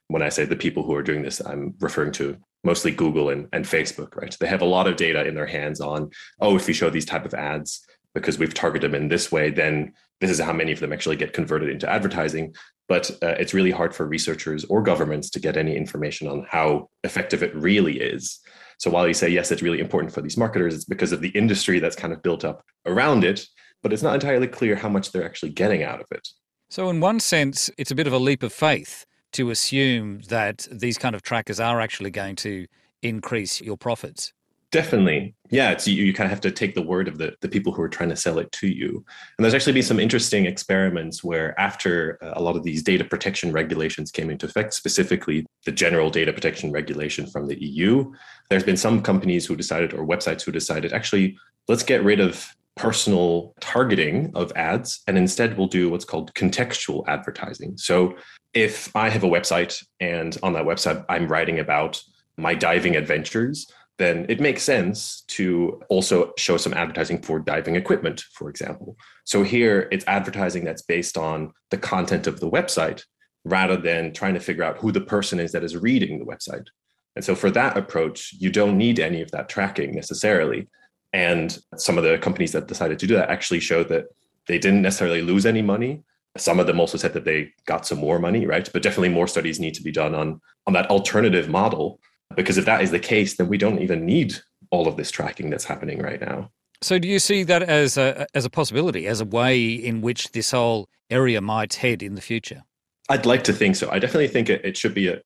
When 0.09 0.23
I 0.23 0.29
say 0.29 0.45
the 0.45 0.57
people 0.57 0.83
who 0.83 0.95
are 0.95 1.03
doing 1.03 1.23
this, 1.23 1.41
I'm 1.41 1.75
referring 1.81 2.13
to 2.13 2.37
mostly 2.63 2.91
Google 2.91 3.31
and, 3.31 3.49
and 3.53 3.65
Facebook, 3.65 4.17
right? 4.17 4.37
They 4.39 4.47
have 4.47 4.63
a 4.63 4.67
lot 4.67 4.87
of 4.87 4.97
data 4.97 5.27
in 5.27 5.35
their 5.35 5.47
hands 5.47 5.81
on, 5.81 6.11
oh, 6.41 6.57
if 6.57 6.69
you 6.69 6.75
show 6.75 6.91
these 6.91 7.05
type 7.05 7.25
of 7.25 7.35
ads, 7.35 7.85
because 8.15 8.39
we've 8.39 8.55
targeted 8.55 8.91
them 8.91 9.01
in 9.01 9.09
this 9.09 9.31
way, 9.31 9.51
then 9.51 9.93
this 10.21 10.31
is 10.31 10.41
how 10.41 10.53
many 10.53 10.73
of 10.73 10.81
them 10.81 10.93
actually 10.93 11.17
get 11.17 11.33
converted 11.33 11.71
into 11.71 11.89
advertising. 11.89 12.55
But 12.89 13.11
uh, 13.23 13.37
it's 13.39 13.55
really 13.55 13.71
hard 13.71 13.95
for 13.95 14.07
researchers 14.07 14.65
or 14.65 14.83
governments 14.83 15.31
to 15.31 15.41
get 15.41 15.57
any 15.57 15.77
information 15.77 16.27
on 16.27 16.47
how 16.49 16.91
effective 17.05 17.43
it 17.43 17.55
really 17.55 18.01
is. 18.01 18.41
So 18.81 18.91
while 18.91 19.07
you 19.07 19.13
say, 19.13 19.29
yes, 19.29 19.51
it's 19.51 19.61
really 19.61 19.79
important 19.79 20.15
for 20.15 20.23
these 20.23 20.39
marketers, 20.39 20.75
it's 20.75 20.87
because 20.87 21.13
of 21.13 21.21
the 21.21 21.29
industry 21.29 21.81
that's 21.81 21.95
kind 21.95 22.15
of 22.15 22.23
built 22.23 22.47
up 22.47 22.65
around 22.87 23.25
it, 23.25 23.47
but 23.83 23.93
it's 23.93 24.03
not 24.03 24.15
entirely 24.15 24.49
clear 24.49 24.75
how 24.75 24.89
much 24.89 25.13
they're 25.13 25.25
actually 25.25 25.51
getting 25.51 25.83
out 25.83 26.01
of 26.01 26.07
it. 26.13 26.27
So, 26.71 26.89
in 26.89 26.99
one 26.99 27.21
sense, 27.21 27.71
it's 27.77 27.91
a 27.91 27.95
bit 27.95 28.07
of 28.07 28.15
a 28.15 28.19
leap 28.19 28.43
of 28.43 28.55
faith 28.55 29.05
to 29.33 29.51
assume 29.51 30.23
that 30.29 30.67
these 30.73 30.97
kind 30.97 31.15
of 31.15 31.21
trackers 31.21 31.61
are 31.61 31.79
actually 31.79 32.11
going 32.11 32.37
to 32.37 32.67
increase 33.03 33.61
your 33.61 33.77
profits. 33.77 34.33
Definitely. 34.73 35.35
Yeah. 35.51 35.73
It's 35.73 35.89
you, 35.89 36.05
you 36.05 36.15
kind 36.15 36.27
of 36.27 36.31
have 36.31 36.41
to 36.43 36.53
take 36.53 36.77
the 36.77 36.83
word 36.83 37.09
of 37.09 37.19
the, 37.19 37.35
the 37.41 37.49
people 37.49 37.73
who 37.73 37.83
are 37.83 37.89
trying 37.89 38.11
to 38.11 38.17
sell 38.17 38.39
it 38.39 38.53
to 38.53 38.69
you. 38.69 39.05
And 39.37 39.45
there's 39.45 39.55
actually 39.55 39.73
been 39.73 39.83
some 39.83 39.99
interesting 39.99 40.47
experiments 40.47 41.25
where 41.25 41.59
after 41.59 42.19
uh, 42.23 42.35
a 42.35 42.43
lot 42.43 42.55
of 42.55 42.63
these 42.63 42.85
data 42.85 43.05
protection 43.05 43.51
regulations 43.51 44.13
came 44.13 44.31
into 44.31 44.47
effect, 44.47 44.75
specifically 44.75 45.45
the 45.65 45.73
general 45.73 46.09
data 46.09 46.33
protection 46.33 46.71
regulation 46.71 47.27
from 47.27 47.47
the 47.47 47.61
EU, 47.61 48.13
there's 48.49 48.63
been 48.63 48.77
some 48.77 49.03
companies 49.03 49.45
who 49.45 49.57
decided 49.57 49.93
or 49.93 50.07
websites 50.07 50.43
who 50.43 50.53
decided 50.53 50.93
actually 50.93 51.37
let's 51.67 51.83
get 51.83 52.05
rid 52.05 52.21
of 52.21 52.55
personal 52.77 53.53
targeting 53.61 54.31
of 54.37 54.53
ads 54.55 55.03
and 55.09 55.19
instead 55.19 55.59
we'll 55.59 55.67
do 55.67 55.91
what's 55.91 56.05
called 56.05 56.33
contextual 56.35 57.03
advertising. 57.09 57.77
So 57.77 58.15
if 58.55 58.95
I 58.95 59.11
have 59.11 59.25
a 59.25 59.29
website 59.29 59.85
and 59.99 60.39
on 60.45 60.53
that 60.53 60.65
website 60.65 61.05
I'm 61.09 61.27
writing 61.27 61.59
about 61.59 62.01
my 62.37 62.55
diving 62.55 62.97
adventures, 62.97 63.67
then 64.01 64.25
it 64.31 64.41
makes 64.41 64.63
sense 64.63 65.21
to 65.29 65.79
also 65.91 66.33
show 66.39 66.57
some 66.57 66.73
advertising 66.73 67.21
for 67.21 67.39
diving 67.39 67.77
equipment, 67.77 68.25
for 68.33 68.49
example. 68.49 68.97
So 69.25 69.43
here 69.43 69.89
it's 69.93 70.07
advertising 70.07 70.65
that's 70.65 70.81
based 70.81 71.19
on 71.19 71.53
the 71.71 71.77
content 71.77 72.27
of 72.27 72.41
the 72.41 72.51
website 72.51 73.05
rather 73.45 73.77
than 73.77 74.15
trying 74.15 74.33
to 74.33 74.41
figure 74.41 74.65
out 74.65 74.79
who 74.79 74.91
the 74.91 75.03
person 75.03 75.39
is 75.39 75.53
that 75.53 75.63
is 75.63 75.77
reading 75.77 76.19
the 76.19 76.25
website. 76.25 76.67
And 77.15 77.23
so 77.23 77.35
for 77.35 77.51
that 77.51 77.77
approach, 77.77 78.33
you 78.39 78.51
don't 78.51 78.79
need 78.79 79.01
any 79.01 79.21
of 79.21 79.31
that 79.33 79.51
tracking 79.51 79.95
necessarily. 79.95 80.67
And 81.13 81.59
some 81.77 81.99
of 81.99 82.05
the 82.05 82.17
companies 82.17 82.53
that 82.53 82.69
decided 82.69 82.99
to 83.01 83.07
do 83.07 83.17
that 83.17 83.29
actually 83.29 83.61
showed 83.61 83.91
that 83.91 84.07
they 84.47 84.59
didn't 84.59 84.81
necessarily 84.81 85.21
lose 85.21 85.45
any 85.45 85.61
money. 85.61 86.03
Some 86.39 86.59
of 86.59 86.67
them 86.67 86.81
also 86.81 86.97
said 86.97 87.13
that 87.13 87.27
they 87.27 87.53
got 87.67 87.87
some 87.87 87.99
more 87.99 88.19
money, 88.19 88.47
right? 88.47 88.67
But 88.73 88.83
definitely 88.83 89.11
more 89.11 89.29
studies 89.29 89.61
need 89.61 89.75
to 89.75 89.83
be 89.83 89.93
done 89.93 90.15
on, 90.15 90.41
on 90.67 90.73
that 90.73 90.89
alternative 90.89 91.51
model 91.51 92.01
because 92.37 92.59
if 92.59 92.65
that 92.65 92.83
is 92.83 92.91
the 92.91 92.99
case, 92.99 93.37
then 93.37 93.49
we 93.49 93.59
don't 93.59 93.81
even 93.81 94.05
need 94.05 94.37
all 94.71 94.87
of 94.87 94.97
this 94.97 95.11
tracking 95.11 95.51
that's 95.51 95.65
happening 95.65 96.01
right 96.01 96.21
now. 96.21 96.51
So, 96.83 96.99
do 96.99 97.09
you 97.09 97.19
see 97.19 97.43
that 97.45 97.63
as 97.63 97.99
a 97.99 98.27
as 98.35 98.45
a 98.45 98.51
possibility, 98.51 99.07
as 99.07 99.21
a 99.21 99.25
way 99.25 99.69
in 99.69 100.01
which 100.01 100.33
this 100.33 100.53
whole 100.53 100.89
area 101.11 101.41
might 101.41 101.75
head 101.75 102.03
in 102.03 102.15
the 102.15 102.23
future? 102.23 102.63
I'd 103.11 103.27
like 103.27 103.45
to 103.45 103.53
think 103.53 103.77
so. 103.77 103.91
I 103.91 103.99
definitely 103.99 104.29
think 104.29 104.49
it, 104.49 104.65
it 104.65 104.77
should 104.77 104.95
be 104.95 105.09
a, 105.09 105.21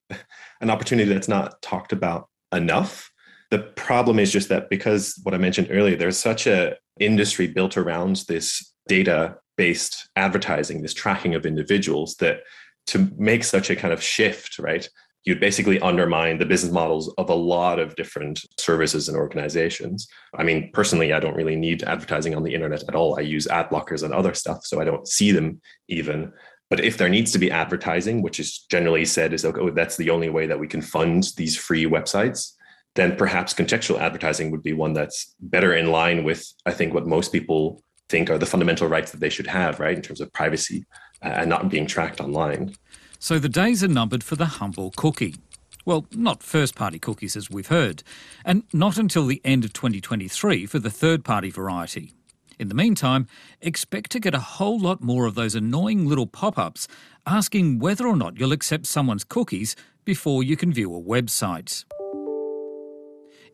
an 0.60 0.70
opportunity 0.70 1.12
that's 1.12 1.28
not 1.28 1.60
talked 1.62 1.92
about 1.92 2.28
enough. 2.52 3.10
The 3.50 3.58
problem 3.58 4.18
is 4.18 4.32
just 4.32 4.48
that 4.48 4.70
because 4.70 5.20
what 5.22 5.34
I 5.34 5.38
mentioned 5.38 5.68
earlier, 5.70 5.96
there's 5.96 6.16
such 6.16 6.46
a 6.46 6.76
industry 6.98 7.46
built 7.46 7.76
around 7.76 8.24
this 8.26 8.72
data 8.88 9.36
based 9.56 10.08
advertising, 10.16 10.82
this 10.82 10.94
tracking 10.94 11.34
of 11.34 11.46
individuals 11.46 12.16
that 12.16 12.40
to 12.86 13.10
make 13.16 13.44
such 13.44 13.70
a 13.70 13.76
kind 13.76 13.92
of 13.92 14.02
shift, 14.02 14.58
right? 14.58 14.88
You'd 15.24 15.40
basically 15.40 15.80
undermine 15.80 16.38
the 16.38 16.46
business 16.46 16.72
models 16.72 17.12
of 17.16 17.30
a 17.30 17.34
lot 17.34 17.78
of 17.78 17.96
different 17.96 18.40
services 18.58 19.08
and 19.08 19.16
organizations. 19.16 20.06
I 20.36 20.44
mean, 20.44 20.70
personally, 20.72 21.12
I 21.12 21.20
don't 21.20 21.36
really 21.36 21.56
need 21.56 21.82
advertising 21.82 22.34
on 22.34 22.42
the 22.42 22.54
internet 22.54 22.84
at 22.88 22.94
all. 22.94 23.18
I 23.18 23.22
use 23.22 23.46
ad 23.46 23.70
blockers 23.70 24.02
and 24.02 24.12
other 24.12 24.34
stuff, 24.34 24.64
so 24.64 24.80
I 24.80 24.84
don't 24.84 25.08
see 25.08 25.32
them 25.32 25.60
even. 25.88 26.32
But 26.70 26.80
if 26.80 26.98
there 26.98 27.08
needs 27.08 27.32
to 27.32 27.38
be 27.38 27.50
advertising, 27.50 28.22
which 28.22 28.38
is 28.38 28.66
generally 28.70 29.04
said 29.04 29.32
is 29.32 29.44
okay, 29.44 29.60
oh, 29.60 29.70
that's 29.70 29.96
the 29.96 30.10
only 30.10 30.28
way 30.28 30.46
that 30.46 30.58
we 30.58 30.68
can 30.68 30.82
fund 30.82 31.24
these 31.36 31.56
free 31.56 31.84
websites, 31.86 32.52
then 32.94 33.16
perhaps 33.16 33.54
contextual 33.54 34.00
advertising 34.00 34.50
would 34.50 34.62
be 34.62 34.72
one 34.72 34.92
that's 34.92 35.34
better 35.40 35.74
in 35.74 35.90
line 35.90 36.24
with, 36.24 36.46
I 36.64 36.72
think, 36.72 36.94
what 36.94 37.06
most 37.06 37.32
people 37.32 37.82
think 38.08 38.30
are 38.30 38.38
the 38.38 38.46
fundamental 38.46 38.88
rights 38.88 39.10
that 39.10 39.20
they 39.20 39.30
should 39.30 39.46
have, 39.46 39.80
right, 39.80 39.96
in 39.96 40.02
terms 40.02 40.20
of 40.20 40.32
privacy 40.32 40.84
uh, 41.22 41.28
and 41.28 41.50
not 41.50 41.70
being 41.70 41.86
tracked 41.86 42.20
online. 42.20 42.74
So 43.18 43.38
the 43.38 43.48
days 43.48 43.82
are 43.82 43.88
numbered 43.88 44.22
for 44.22 44.36
the 44.36 44.46
humble 44.46 44.92
cookie. 44.96 45.36
Well, 45.84 46.06
not 46.12 46.42
first 46.42 46.74
party 46.74 46.98
cookies 46.98 47.36
as 47.36 47.50
we've 47.50 47.66
heard, 47.66 48.02
and 48.44 48.64
not 48.72 48.96
until 48.96 49.26
the 49.26 49.40
end 49.44 49.64
of 49.64 49.72
2023 49.72 50.66
for 50.66 50.78
the 50.78 50.90
third 50.90 51.24
party 51.24 51.50
variety. 51.50 52.12
In 52.58 52.68
the 52.68 52.74
meantime, 52.74 53.26
expect 53.60 54.10
to 54.12 54.20
get 54.20 54.34
a 54.34 54.40
whole 54.40 54.78
lot 54.78 55.02
more 55.02 55.26
of 55.26 55.34
those 55.34 55.54
annoying 55.54 56.06
little 56.06 56.26
pop 56.26 56.56
ups 56.58 56.86
asking 57.26 57.80
whether 57.80 58.06
or 58.06 58.16
not 58.16 58.38
you'll 58.38 58.52
accept 58.52 58.86
someone's 58.86 59.24
cookies 59.24 59.74
before 60.04 60.42
you 60.42 60.56
can 60.56 60.72
view 60.72 60.94
a 60.94 61.00
website. 61.00 61.84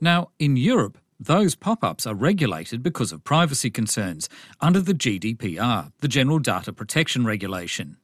Now, 0.01 0.31
in 0.39 0.57
Europe, 0.57 0.99
those 1.19 1.55
pop 1.55 1.85
ups 1.85 2.07
are 2.07 2.15
regulated 2.15 2.83
because 2.83 3.13
of 3.13 3.25
privacy 3.25 3.71
concerns 3.71 4.29
under 4.61 4.81
the 4.81 4.95
GDPR, 4.95 5.93
the 6.01 6.09
General 6.09 6.39
Data 6.39 6.73
Protection 6.73 7.25
Regulation. 7.25 7.97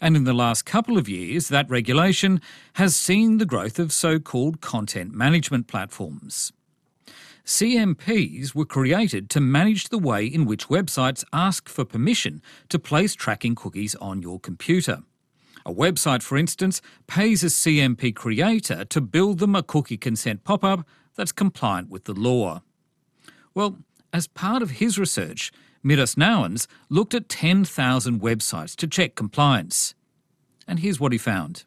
And 0.00 0.16
in 0.16 0.24
the 0.24 0.32
last 0.32 0.64
couple 0.64 0.96
of 0.96 1.08
years, 1.08 1.48
that 1.48 1.68
regulation 1.68 2.40
has 2.74 2.94
seen 2.94 3.38
the 3.38 3.46
growth 3.46 3.78
of 3.78 3.92
so 3.92 4.18
called 4.18 4.60
content 4.60 5.12
management 5.12 5.66
platforms. 5.66 6.52
CMPs 7.44 8.54
were 8.54 8.66
created 8.66 9.30
to 9.30 9.40
manage 9.40 9.88
the 9.88 9.98
way 9.98 10.26
in 10.26 10.44
which 10.44 10.68
websites 10.68 11.24
ask 11.32 11.68
for 11.68 11.84
permission 11.84 12.42
to 12.68 12.78
place 12.78 13.14
tracking 13.14 13.54
cookies 13.54 13.94
on 13.94 14.20
your 14.20 14.38
computer. 14.38 15.02
A 15.64 15.72
website, 15.72 16.22
for 16.22 16.36
instance, 16.36 16.80
pays 17.06 17.42
a 17.42 17.46
CMP 17.46 18.14
creator 18.14 18.84
to 18.84 19.00
build 19.00 19.38
them 19.38 19.56
a 19.56 19.62
cookie 19.62 19.96
consent 19.96 20.44
pop 20.44 20.62
up 20.62 20.86
that's 21.16 21.32
compliant 21.32 21.88
with 21.88 22.04
the 22.04 22.12
law. 22.12 22.62
Well, 23.54 23.78
as 24.12 24.26
part 24.26 24.62
of 24.62 24.72
his 24.72 24.98
research, 24.98 25.50
Midas 25.82 26.16
Nouwens 26.16 26.66
looked 26.88 27.14
at 27.14 27.28
10,000 27.28 28.20
websites 28.20 28.74
to 28.76 28.86
check 28.86 29.14
compliance. 29.14 29.94
And 30.66 30.80
here's 30.80 31.00
what 31.00 31.12
he 31.12 31.18
found. 31.18 31.64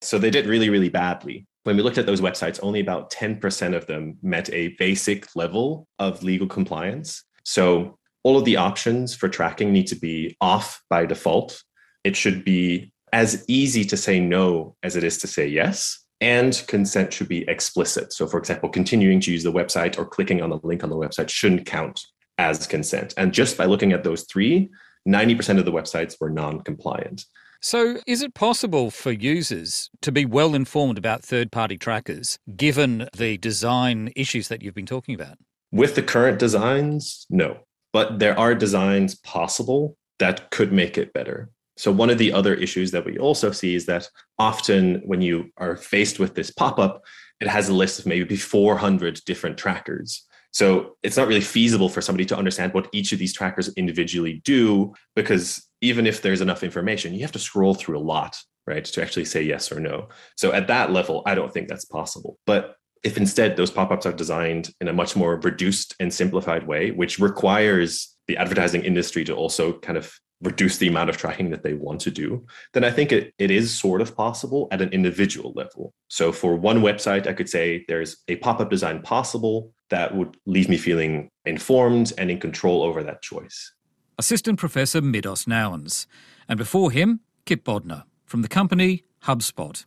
So 0.00 0.18
they 0.18 0.30
did 0.30 0.46
really, 0.46 0.70
really 0.70 0.88
badly. 0.88 1.46
When 1.64 1.76
we 1.76 1.82
looked 1.82 1.98
at 1.98 2.06
those 2.06 2.20
websites, 2.20 2.60
only 2.62 2.80
about 2.80 3.10
10% 3.10 3.76
of 3.76 3.86
them 3.86 4.16
met 4.22 4.48
a 4.52 4.68
basic 4.78 5.34
level 5.36 5.86
of 5.98 6.22
legal 6.22 6.46
compliance. 6.46 7.24
So 7.44 7.98
all 8.22 8.38
of 8.38 8.44
the 8.44 8.56
options 8.56 9.14
for 9.14 9.28
tracking 9.28 9.72
need 9.72 9.86
to 9.88 9.96
be 9.96 10.36
off 10.40 10.80
by 10.88 11.04
default. 11.04 11.62
It 12.04 12.16
should 12.16 12.44
be 12.44 12.92
as 13.12 13.44
easy 13.48 13.84
to 13.86 13.96
say 13.96 14.20
no 14.20 14.76
as 14.82 14.96
it 14.96 15.04
is 15.04 15.18
to 15.18 15.26
say 15.26 15.46
yes. 15.46 15.98
And 16.20 16.62
consent 16.66 17.12
should 17.12 17.28
be 17.28 17.48
explicit. 17.48 18.12
So, 18.12 18.26
for 18.26 18.38
example, 18.38 18.68
continuing 18.68 19.20
to 19.20 19.30
use 19.30 19.44
the 19.44 19.52
website 19.52 19.98
or 19.98 20.04
clicking 20.04 20.42
on 20.42 20.50
the 20.50 20.58
link 20.62 20.82
on 20.82 20.90
the 20.90 20.96
website 20.96 21.28
shouldn't 21.28 21.66
count 21.66 22.00
as 22.38 22.66
consent. 22.66 23.14
And 23.16 23.32
just 23.32 23.58
by 23.58 23.66
looking 23.66 23.92
at 23.92 24.04
those 24.04 24.22
three, 24.24 24.70
90% 25.06 25.58
of 25.58 25.64
the 25.64 25.72
websites 25.72 26.16
were 26.20 26.30
non 26.30 26.60
compliant. 26.60 27.24
So, 27.60 27.96
is 28.06 28.22
it 28.22 28.34
possible 28.34 28.90
for 28.92 29.10
users 29.10 29.90
to 30.02 30.12
be 30.12 30.24
well 30.24 30.54
informed 30.54 30.96
about 30.96 31.24
third 31.24 31.50
party 31.50 31.76
trackers 31.76 32.38
given 32.56 33.08
the 33.16 33.36
design 33.38 34.12
issues 34.14 34.46
that 34.46 34.62
you've 34.62 34.76
been 34.76 34.86
talking 34.86 35.14
about? 35.14 35.38
With 35.72 35.96
the 35.96 36.02
current 36.02 36.38
designs, 36.38 37.26
no. 37.28 37.58
But 37.92 38.20
there 38.20 38.38
are 38.38 38.54
designs 38.54 39.16
possible 39.16 39.96
that 40.20 40.50
could 40.50 40.72
make 40.72 40.96
it 40.96 41.12
better. 41.12 41.50
So, 41.76 41.90
one 41.90 42.10
of 42.10 42.18
the 42.18 42.32
other 42.32 42.54
issues 42.54 42.92
that 42.92 43.04
we 43.04 43.18
also 43.18 43.50
see 43.50 43.74
is 43.74 43.86
that 43.86 44.08
often 44.38 45.02
when 45.04 45.20
you 45.20 45.50
are 45.56 45.76
faced 45.76 46.20
with 46.20 46.36
this 46.36 46.52
pop 46.52 46.78
up, 46.78 47.02
it 47.40 47.48
has 47.48 47.68
a 47.68 47.74
list 47.74 47.98
of 47.98 48.06
maybe 48.06 48.36
400 48.36 49.20
different 49.24 49.58
trackers. 49.58 50.27
So, 50.58 50.96
it's 51.04 51.16
not 51.16 51.28
really 51.28 51.40
feasible 51.40 51.88
for 51.88 52.00
somebody 52.00 52.24
to 52.24 52.36
understand 52.36 52.74
what 52.74 52.88
each 52.90 53.12
of 53.12 53.20
these 53.20 53.32
trackers 53.32 53.72
individually 53.74 54.42
do, 54.44 54.92
because 55.14 55.64
even 55.82 56.04
if 56.04 56.20
there's 56.20 56.40
enough 56.40 56.64
information, 56.64 57.14
you 57.14 57.20
have 57.20 57.30
to 57.30 57.38
scroll 57.38 57.74
through 57.74 57.96
a 57.96 58.02
lot, 58.14 58.36
right, 58.66 58.84
to 58.84 59.00
actually 59.00 59.24
say 59.24 59.40
yes 59.40 59.70
or 59.70 59.78
no. 59.78 60.08
So, 60.36 60.52
at 60.52 60.66
that 60.66 60.90
level, 60.90 61.22
I 61.26 61.36
don't 61.36 61.52
think 61.54 61.68
that's 61.68 61.84
possible. 61.84 62.40
But 62.44 62.74
if 63.04 63.16
instead 63.16 63.54
those 63.54 63.70
pop 63.70 63.92
ups 63.92 64.04
are 64.04 64.12
designed 64.12 64.70
in 64.80 64.88
a 64.88 64.92
much 64.92 65.14
more 65.14 65.38
reduced 65.38 65.94
and 66.00 66.12
simplified 66.12 66.66
way, 66.66 66.90
which 66.90 67.20
requires 67.20 68.16
the 68.26 68.36
advertising 68.36 68.82
industry 68.82 69.22
to 69.26 69.36
also 69.36 69.78
kind 69.78 69.96
of 69.96 70.12
reduce 70.42 70.78
the 70.78 70.88
amount 70.88 71.08
of 71.08 71.16
tracking 71.16 71.50
that 71.50 71.62
they 71.62 71.74
want 71.74 72.00
to 72.00 72.10
do, 72.10 72.44
then 72.74 72.82
I 72.82 72.90
think 72.90 73.12
it, 73.12 73.32
it 73.38 73.52
is 73.52 73.78
sort 73.78 74.00
of 74.00 74.16
possible 74.16 74.66
at 74.72 74.82
an 74.82 74.88
individual 74.88 75.52
level. 75.54 75.94
So 76.08 76.32
for 76.32 76.56
one 76.56 76.80
website, 76.80 77.28
I 77.28 77.32
could 77.32 77.48
say 77.48 77.84
there's 77.86 78.16
a 78.26 78.34
pop 78.36 78.58
up 78.58 78.70
design 78.70 79.02
possible 79.02 79.72
that 79.90 80.14
would 80.14 80.36
leave 80.46 80.68
me 80.68 80.76
feeling 80.76 81.30
informed 81.44 82.12
and 82.18 82.30
in 82.30 82.38
control 82.38 82.82
over 82.82 83.02
that 83.02 83.22
choice. 83.22 83.72
Assistant 84.18 84.58
Professor 84.58 85.00
Midas 85.00 85.44
Nouwens. 85.44 86.06
And 86.48 86.58
before 86.58 86.90
him, 86.90 87.20
Kip 87.44 87.64
Bodnar 87.64 88.04
from 88.24 88.42
the 88.42 88.48
company 88.48 89.04
HubSpot. 89.24 89.84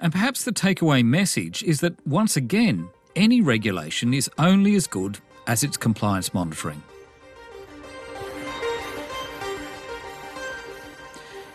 And 0.00 0.12
perhaps 0.12 0.44
the 0.44 0.52
takeaway 0.52 1.04
message 1.04 1.62
is 1.62 1.80
that 1.80 2.06
once 2.06 2.36
again, 2.36 2.88
any 3.14 3.40
regulation 3.40 4.12
is 4.12 4.30
only 4.38 4.74
as 4.74 4.86
good 4.86 5.18
as 5.46 5.62
its 5.62 5.76
compliance 5.76 6.34
monitoring. 6.34 6.82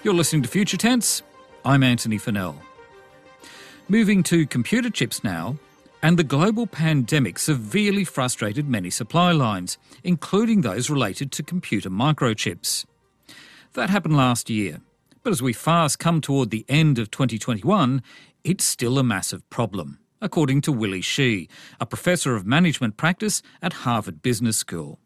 You're 0.03 0.15
listening 0.15 0.41
to 0.41 0.49
Future 0.49 0.77
Tense. 0.77 1.21
I'm 1.63 1.83
Antony 1.83 2.17
Funnell. 2.17 2.55
Moving 3.87 4.23
to 4.23 4.47
computer 4.47 4.89
chips 4.89 5.23
now, 5.23 5.57
and 6.01 6.17
the 6.17 6.23
global 6.23 6.67
pandemic 6.67 7.37
severely 7.37 8.03
frustrated 8.03 8.67
many 8.67 8.89
supply 8.89 9.31
lines, 9.31 9.77
including 10.03 10.61
those 10.61 10.89
related 10.89 11.31
to 11.31 11.43
computer 11.43 11.89
microchips. 11.89 12.85
That 13.73 13.89
happened 13.89 14.17
last 14.17 14.49
year, 14.49 14.81
but 15.23 15.31
as 15.31 15.41
we 15.41 15.53
fast 15.53 15.99
come 15.99 16.21
toward 16.21 16.49
the 16.49 16.65
end 16.67 16.97
of 16.97 17.11
2021, 17.11 18.01
it's 18.43 18.65
still 18.65 18.97
a 18.97 19.03
massive 19.03 19.47
problem, 19.49 19.99
according 20.19 20.61
to 20.61 20.71
Willie 20.71 21.01
Shih, 21.01 21.47
a 21.79 21.85
professor 21.85 22.35
of 22.35 22.45
management 22.45 22.97
practice 22.97 23.41
at 23.61 23.73
Harvard 23.73 24.21
Business 24.21 24.57
School. 24.57 24.99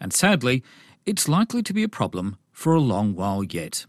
And 0.00 0.12
sadly, 0.12 0.62
it's 1.04 1.28
likely 1.28 1.62
to 1.62 1.74
be 1.74 1.82
a 1.82 1.88
problem 1.88 2.36
for 2.52 2.74
a 2.74 2.80
long 2.80 3.14
while 3.14 3.44
yet. 3.44 3.86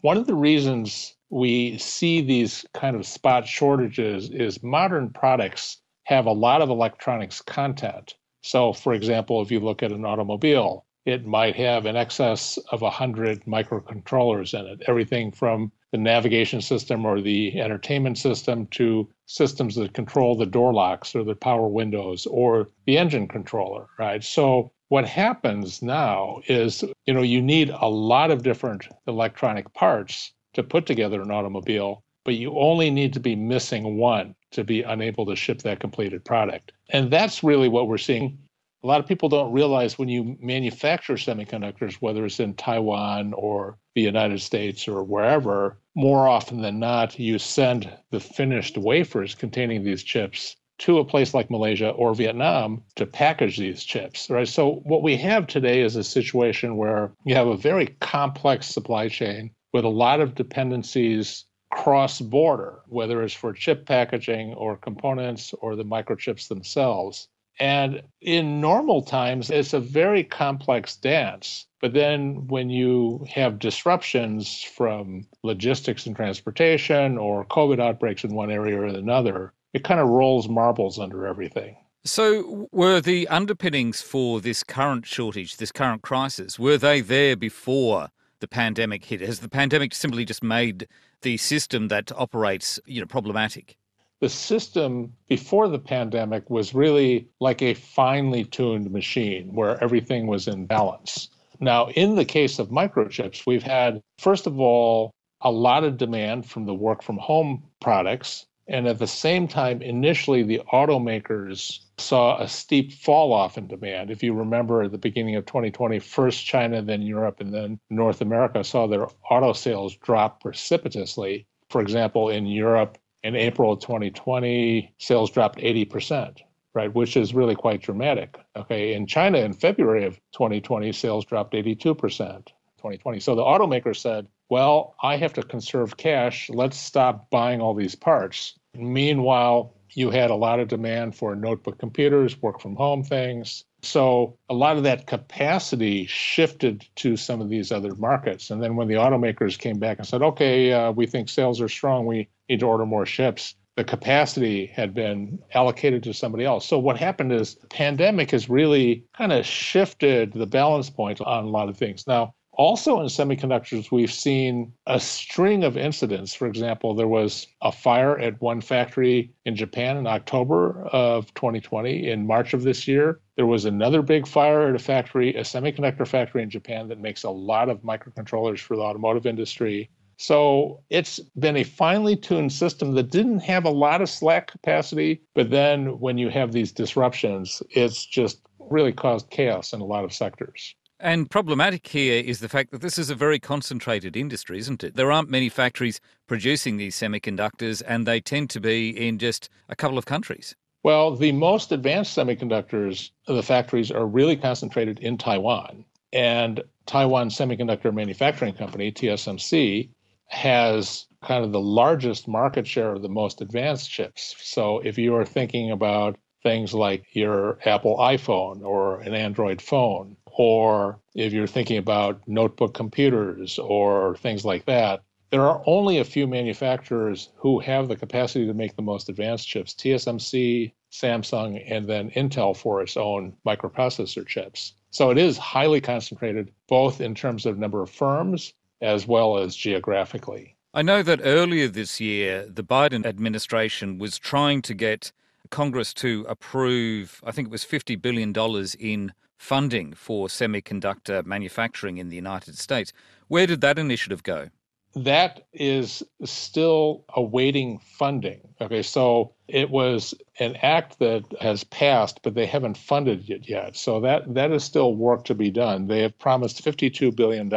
One 0.00 0.16
of 0.16 0.26
the 0.26 0.34
reasons 0.34 1.16
we 1.30 1.76
see 1.78 2.20
these 2.20 2.64
kind 2.72 2.96
of 2.96 3.06
spot 3.06 3.46
shortages 3.46 4.30
is 4.30 4.62
modern 4.62 5.10
products 5.10 5.78
have 6.04 6.26
a 6.26 6.32
lot 6.32 6.62
of 6.62 6.70
electronics 6.70 7.42
content. 7.42 8.14
So, 8.42 8.72
for 8.72 8.94
example, 8.94 9.42
if 9.42 9.50
you 9.50 9.58
look 9.58 9.82
at 9.82 9.90
an 9.90 10.04
automobile, 10.04 10.86
it 11.04 11.26
might 11.26 11.56
have 11.56 11.86
in 11.86 11.96
excess 11.96 12.58
of 12.70 12.82
100 12.82 13.44
microcontrollers 13.44 14.58
in 14.58 14.66
it, 14.66 14.82
everything 14.86 15.32
from 15.32 15.72
the 15.92 15.98
navigation 15.98 16.60
system 16.60 17.04
or 17.04 17.20
the 17.20 17.60
entertainment 17.60 18.18
system 18.18 18.66
to 18.68 19.08
systems 19.26 19.76
that 19.76 19.94
control 19.94 20.36
the 20.36 20.46
door 20.46 20.72
locks 20.72 21.14
or 21.14 21.24
the 21.24 21.34
power 21.34 21.68
windows 21.68 22.26
or 22.26 22.70
the 22.86 22.98
engine 22.98 23.26
controller, 23.28 23.86
right? 23.98 24.22
So 24.22 24.72
what 24.88 25.08
happens 25.08 25.82
now 25.82 26.40
is, 26.48 26.84
you 27.06 27.14
know, 27.14 27.22
you 27.22 27.42
need 27.42 27.70
a 27.70 27.88
lot 27.88 28.30
of 28.30 28.42
different 28.42 28.86
electronic 29.06 29.72
parts 29.74 30.32
to 30.56 30.62
put 30.62 30.84
together 30.84 31.22
an 31.22 31.30
automobile, 31.30 32.02
but 32.24 32.34
you 32.34 32.58
only 32.58 32.90
need 32.90 33.12
to 33.14 33.20
be 33.20 33.36
missing 33.36 33.96
one 33.96 34.34
to 34.50 34.64
be 34.64 34.82
unable 34.82 35.24
to 35.26 35.36
ship 35.36 35.62
that 35.62 35.80
completed 35.80 36.24
product. 36.24 36.72
And 36.90 37.10
that's 37.10 37.44
really 37.44 37.68
what 37.68 37.88
we're 37.88 37.98
seeing 37.98 38.38
a 38.84 38.86
lot 38.86 39.00
of 39.00 39.06
people 39.08 39.28
don't 39.28 39.52
realize 39.52 39.98
when 39.98 40.08
you 40.08 40.36
manufacture 40.40 41.14
semiconductors, 41.14 41.94
whether 41.94 42.24
it's 42.24 42.38
in 42.38 42.54
Taiwan 42.54 43.32
or 43.32 43.78
the 43.96 44.02
United 44.02 44.40
States 44.40 44.86
or 44.86 45.02
wherever, 45.02 45.80
more 45.96 46.28
often 46.28 46.60
than 46.60 46.78
not, 46.78 47.18
you 47.18 47.36
send 47.38 47.90
the 48.12 48.20
finished 48.20 48.78
wafers 48.78 49.34
containing 49.34 49.82
these 49.82 50.04
chips 50.04 50.54
to 50.78 50.98
a 50.98 51.04
place 51.04 51.34
like 51.34 51.50
Malaysia 51.50 51.90
or 51.90 52.14
Vietnam 52.14 52.80
to 52.94 53.06
package 53.06 53.56
these 53.56 53.82
chips, 53.82 54.30
right? 54.30 54.46
So 54.46 54.82
what 54.84 55.02
we 55.02 55.16
have 55.16 55.48
today 55.48 55.80
is 55.80 55.96
a 55.96 56.04
situation 56.04 56.76
where 56.76 57.12
you 57.24 57.34
have 57.34 57.48
a 57.48 57.56
very 57.56 57.86
complex 58.00 58.68
supply 58.68 59.08
chain 59.08 59.50
with 59.76 59.84
a 59.84 59.88
lot 59.88 60.20
of 60.20 60.34
dependencies 60.34 61.44
cross 61.70 62.22
border, 62.22 62.80
whether 62.86 63.22
it's 63.22 63.34
for 63.34 63.52
chip 63.52 63.84
packaging 63.84 64.54
or 64.54 64.74
components 64.74 65.52
or 65.60 65.76
the 65.76 65.84
microchips 65.84 66.48
themselves. 66.48 67.28
And 67.60 68.00
in 68.22 68.58
normal 68.58 69.02
times, 69.02 69.50
it's 69.50 69.74
a 69.74 69.80
very 69.80 70.24
complex 70.24 70.96
dance. 70.96 71.66
But 71.82 71.92
then 71.92 72.46
when 72.46 72.70
you 72.70 73.26
have 73.28 73.58
disruptions 73.58 74.62
from 74.62 75.26
logistics 75.42 76.06
and 76.06 76.16
transportation 76.16 77.18
or 77.18 77.44
COVID 77.44 77.78
outbreaks 77.78 78.24
in 78.24 78.34
one 78.34 78.50
area 78.50 78.80
or 78.80 78.86
another, 78.86 79.52
it 79.74 79.84
kind 79.84 80.00
of 80.00 80.08
rolls 80.08 80.48
marbles 80.48 80.98
under 80.98 81.26
everything. 81.26 81.76
So, 82.02 82.66
were 82.72 83.02
the 83.02 83.28
underpinnings 83.28 84.00
for 84.00 84.40
this 84.40 84.62
current 84.62 85.04
shortage, 85.04 85.58
this 85.58 85.72
current 85.72 86.00
crisis, 86.00 86.58
were 86.58 86.78
they 86.78 87.02
there 87.02 87.36
before 87.36 88.08
the 88.40 88.48
pandemic 88.48 89.04
hit? 89.04 89.20
Has 89.20 89.40
the 89.40 89.48
pandemic 89.48 89.94
simply 89.94 90.24
just 90.24 90.42
made 90.42 90.88
the 91.22 91.36
system 91.36 91.88
that 91.88 92.12
operates, 92.12 92.78
you 92.86 93.00
know, 93.00 93.06
problematic? 93.06 93.76
the 94.20 94.28
system 94.28 95.12
before 95.28 95.68
the 95.68 95.78
pandemic 95.78 96.48
was 96.48 96.74
really 96.74 97.28
like 97.40 97.60
a 97.60 97.74
finely 97.74 98.44
tuned 98.44 98.90
machine 98.90 99.52
where 99.52 99.82
everything 99.82 100.26
was 100.26 100.48
in 100.48 100.66
balance. 100.66 101.28
Now, 101.60 101.88
in 101.90 102.16
the 102.16 102.24
case 102.24 102.58
of 102.58 102.68
microchips, 102.68 103.46
we've 103.46 103.62
had, 103.62 104.00
first 104.18 104.46
of 104.46 104.58
all, 104.58 105.10
a 105.42 105.50
lot 105.50 105.84
of 105.84 105.98
demand 105.98 106.46
from 106.46 106.64
the 106.64 106.74
work 106.74 107.02
from 107.02 107.18
home 107.18 107.62
products. 107.80 108.46
And 108.68 108.88
at 108.88 108.98
the 108.98 109.06
same 109.06 109.46
time, 109.46 109.80
initially, 109.80 110.42
the 110.42 110.60
automakers 110.72 111.80
saw 111.98 112.40
a 112.40 112.48
steep 112.48 112.92
fall 112.92 113.32
off 113.32 113.56
in 113.56 113.68
demand. 113.68 114.10
If 114.10 114.22
you 114.24 114.34
remember 114.34 114.82
at 114.82 114.90
the 114.90 114.98
beginning 114.98 115.36
of 115.36 115.46
2020, 115.46 116.00
first 116.00 116.44
China, 116.44 116.82
then 116.82 117.02
Europe, 117.02 117.40
and 117.40 117.54
then 117.54 117.78
North 117.90 118.20
America 118.20 118.64
saw 118.64 118.86
their 118.86 119.06
auto 119.30 119.52
sales 119.52 119.94
drop 119.96 120.40
precipitously. 120.40 121.46
For 121.70 121.80
example, 121.80 122.28
in 122.28 122.46
Europe, 122.46 122.98
in 123.22 123.36
April 123.36 123.72
of 123.72 123.80
2020, 123.80 124.94
sales 124.98 125.30
dropped 125.30 125.58
80%, 125.58 126.38
right, 126.74 126.92
which 126.92 127.16
is 127.16 127.34
really 127.34 127.54
quite 127.54 127.82
dramatic. 127.82 128.36
Okay, 128.56 128.94
in 128.94 129.06
China 129.06 129.38
in 129.38 129.52
February 129.52 130.06
of 130.06 130.16
2020, 130.32 130.90
sales 130.92 131.24
dropped 131.24 131.54
82%. 131.54 132.48
2020. 132.86 133.20
So 133.20 133.34
the 133.34 133.42
automaker 133.42 133.96
said, 133.96 134.26
well, 134.48 134.94
I 135.02 135.16
have 135.16 135.32
to 135.34 135.42
conserve 135.42 135.96
cash. 135.96 136.48
Let's 136.50 136.78
stop 136.78 137.30
buying 137.30 137.60
all 137.60 137.74
these 137.74 137.94
parts. 137.94 138.58
Meanwhile, 138.74 139.74
you 139.94 140.10
had 140.10 140.30
a 140.30 140.34
lot 140.34 140.60
of 140.60 140.68
demand 140.68 141.16
for 141.16 141.34
notebook 141.34 141.78
computers, 141.78 142.40
work 142.42 142.60
from 142.60 142.76
home 142.76 143.02
things. 143.02 143.64
So 143.82 144.36
a 144.48 144.54
lot 144.54 144.76
of 144.76 144.82
that 144.82 145.06
capacity 145.06 146.06
shifted 146.06 146.86
to 146.96 147.16
some 147.16 147.40
of 147.40 147.48
these 147.48 147.72
other 147.72 147.94
markets. 147.94 148.50
And 148.50 148.62
then 148.62 148.76
when 148.76 148.88
the 148.88 148.94
automakers 148.94 149.58
came 149.58 149.78
back 149.78 149.98
and 149.98 150.06
said, 150.06 150.22
okay, 150.22 150.72
uh, 150.72 150.92
we 150.92 151.06
think 151.06 151.28
sales 151.28 151.60
are 151.60 151.68
strong, 151.68 152.06
we 152.06 152.28
need 152.48 152.60
to 152.60 152.66
order 152.66 152.86
more 152.86 153.06
ships, 153.06 153.54
the 153.76 153.84
capacity 153.84 154.66
had 154.66 154.94
been 154.94 155.38
allocated 155.52 156.02
to 156.02 156.14
somebody 156.14 156.44
else. 156.44 156.66
So 156.66 156.78
what 156.78 156.96
happened 156.96 157.32
is 157.32 157.56
the 157.56 157.66
pandemic 157.66 158.30
has 158.30 158.48
really 158.48 159.04
kind 159.16 159.32
of 159.32 159.44
shifted 159.44 160.32
the 160.32 160.46
balance 160.46 160.88
point 160.88 161.20
on 161.20 161.44
a 161.44 161.48
lot 161.48 161.68
of 161.68 161.76
things. 161.76 162.06
Now, 162.06 162.34
Also, 162.56 163.00
in 163.00 163.06
semiconductors, 163.06 163.90
we've 163.90 164.12
seen 164.12 164.72
a 164.86 164.98
string 164.98 165.62
of 165.62 165.76
incidents. 165.76 166.34
For 166.34 166.46
example, 166.46 166.94
there 166.94 167.06
was 167.06 167.46
a 167.60 167.70
fire 167.70 168.18
at 168.18 168.40
one 168.40 168.62
factory 168.62 169.30
in 169.44 169.54
Japan 169.54 169.98
in 169.98 170.06
October 170.06 170.86
of 170.86 171.32
2020. 171.34 172.10
In 172.10 172.26
March 172.26 172.54
of 172.54 172.62
this 172.62 172.88
year, 172.88 173.20
there 173.36 173.44
was 173.44 173.66
another 173.66 174.00
big 174.00 174.26
fire 174.26 174.68
at 174.68 174.74
a 174.74 174.78
factory, 174.78 175.34
a 175.34 175.42
semiconductor 175.42 176.08
factory 176.08 176.42
in 176.42 176.48
Japan 176.48 176.88
that 176.88 176.98
makes 176.98 177.24
a 177.24 177.30
lot 177.30 177.68
of 177.68 177.82
microcontrollers 177.82 178.60
for 178.60 178.74
the 178.74 178.82
automotive 178.82 179.26
industry. 179.26 179.90
So 180.16 180.82
it's 180.88 181.20
been 181.38 181.58
a 181.58 181.64
finely 181.64 182.16
tuned 182.16 182.54
system 182.54 182.94
that 182.94 183.10
didn't 183.10 183.40
have 183.40 183.66
a 183.66 183.70
lot 183.70 184.00
of 184.00 184.08
slack 184.08 184.50
capacity. 184.50 185.20
But 185.34 185.50
then 185.50 186.00
when 186.00 186.16
you 186.16 186.30
have 186.30 186.52
these 186.52 186.72
disruptions, 186.72 187.62
it's 187.68 188.06
just 188.06 188.40
really 188.58 188.92
caused 188.92 189.28
chaos 189.28 189.74
in 189.74 189.82
a 189.82 189.84
lot 189.84 190.04
of 190.04 190.12
sectors. 190.14 190.74
And 190.98 191.30
problematic 191.30 191.86
here 191.86 192.22
is 192.22 192.40
the 192.40 192.48
fact 192.48 192.70
that 192.70 192.80
this 192.80 192.96
is 192.96 193.10
a 193.10 193.14
very 193.14 193.38
concentrated 193.38 194.16
industry, 194.16 194.58
isn't 194.58 194.82
it? 194.82 194.96
There 194.96 195.12
aren't 195.12 195.28
many 195.28 195.50
factories 195.50 196.00
producing 196.26 196.78
these 196.78 196.96
semiconductors, 196.96 197.82
and 197.86 198.06
they 198.06 198.20
tend 198.20 198.48
to 198.50 198.60
be 198.60 198.90
in 198.90 199.18
just 199.18 199.50
a 199.68 199.76
couple 199.76 199.98
of 199.98 200.06
countries. 200.06 200.54
Well, 200.82 201.14
the 201.14 201.32
most 201.32 201.72
advanced 201.72 202.16
semiconductors, 202.16 203.10
the 203.26 203.42
factories 203.42 203.90
are 203.90 204.06
really 204.06 204.36
concentrated 204.36 204.98
in 205.00 205.18
Taiwan. 205.18 205.84
And 206.12 206.62
Taiwan 206.86 207.28
Semiconductor 207.28 207.92
Manufacturing 207.92 208.54
Company, 208.54 208.90
TSMC, 208.90 209.90
has 210.28 211.06
kind 211.22 211.44
of 211.44 211.52
the 211.52 211.60
largest 211.60 212.26
market 212.26 212.66
share 212.66 212.92
of 212.92 213.02
the 213.02 213.08
most 213.08 213.40
advanced 213.42 213.90
chips. 213.90 214.34
So 214.38 214.78
if 214.78 214.96
you 214.96 215.14
are 215.16 215.24
thinking 215.24 215.72
about 215.72 216.16
things 216.42 216.72
like 216.72 217.04
your 217.12 217.58
Apple 217.64 217.96
iPhone 217.98 218.62
or 218.62 219.00
an 219.00 219.14
Android 219.14 219.60
phone, 219.60 220.16
or 220.36 220.98
if 221.14 221.32
you're 221.32 221.46
thinking 221.46 221.78
about 221.78 222.20
notebook 222.26 222.74
computers 222.74 223.58
or 223.58 224.16
things 224.16 224.44
like 224.44 224.66
that, 224.66 225.02
there 225.30 225.42
are 225.42 225.62
only 225.66 225.98
a 225.98 226.04
few 226.04 226.26
manufacturers 226.26 227.30
who 227.36 227.58
have 227.58 227.88
the 227.88 227.96
capacity 227.96 228.46
to 228.46 228.54
make 228.54 228.76
the 228.76 228.82
most 228.82 229.08
advanced 229.08 229.48
chips 229.48 229.74
TSMC, 229.74 230.72
Samsung, 230.92 231.62
and 231.66 231.88
then 231.88 232.10
Intel 232.10 232.56
for 232.56 232.80
its 232.80 232.96
own 232.96 233.32
microprocessor 233.46 234.26
chips. 234.26 234.74
So 234.90 235.10
it 235.10 235.18
is 235.18 235.36
highly 235.36 235.80
concentrated, 235.80 236.52
both 236.68 237.00
in 237.00 237.14
terms 237.14 237.44
of 237.44 237.58
number 237.58 237.82
of 237.82 237.90
firms 237.90 238.52
as 238.80 239.06
well 239.06 239.38
as 239.38 239.56
geographically. 239.56 240.54
I 240.74 240.82
know 240.82 241.02
that 241.02 241.20
earlier 241.24 241.68
this 241.68 242.00
year, 242.00 242.46
the 242.46 242.62
Biden 242.62 243.06
administration 243.06 243.98
was 243.98 244.18
trying 244.18 244.60
to 244.62 244.74
get 244.74 245.12
Congress 245.50 245.94
to 245.94 246.26
approve, 246.28 247.20
I 247.24 247.32
think 247.32 247.48
it 247.48 247.50
was 247.50 247.64
$50 247.64 248.00
billion 248.00 248.34
in 248.78 249.12
funding 249.36 249.92
for 249.92 250.28
semiconductor 250.28 251.24
manufacturing 251.24 251.98
in 251.98 252.08
the 252.08 252.16
United 252.16 252.56
States. 252.58 252.92
Where 253.28 253.46
did 253.46 253.60
that 253.60 253.78
initiative 253.78 254.22
go? 254.22 254.50
That 254.94 255.46
is 255.52 256.02
still 256.24 257.04
awaiting 257.14 257.80
funding. 257.80 258.40
Okay, 258.62 258.82
so 258.82 259.34
it 259.46 259.68
was 259.68 260.14
an 260.40 260.56
act 260.62 260.98
that 261.00 261.24
has 261.38 261.64
passed, 261.64 262.20
but 262.22 262.34
they 262.34 262.46
haven't 262.46 262.78
funded 262.78 263.28
it 263.28 263.46
yet. 263.46 263.76
So 263.76 264.00
that 264.00 264.32
that 264.34 264.52
is 264.52 264.64
still 264.64 264.94
work 264.94 265.24
to 265.26 265.34
be 265.34 265.50
done. 265.50 265.86
They 265.86 266.00
have 266.00 266.18
promised 266.18 266.64
$52 266.64 267.14
billion 267.14 267.50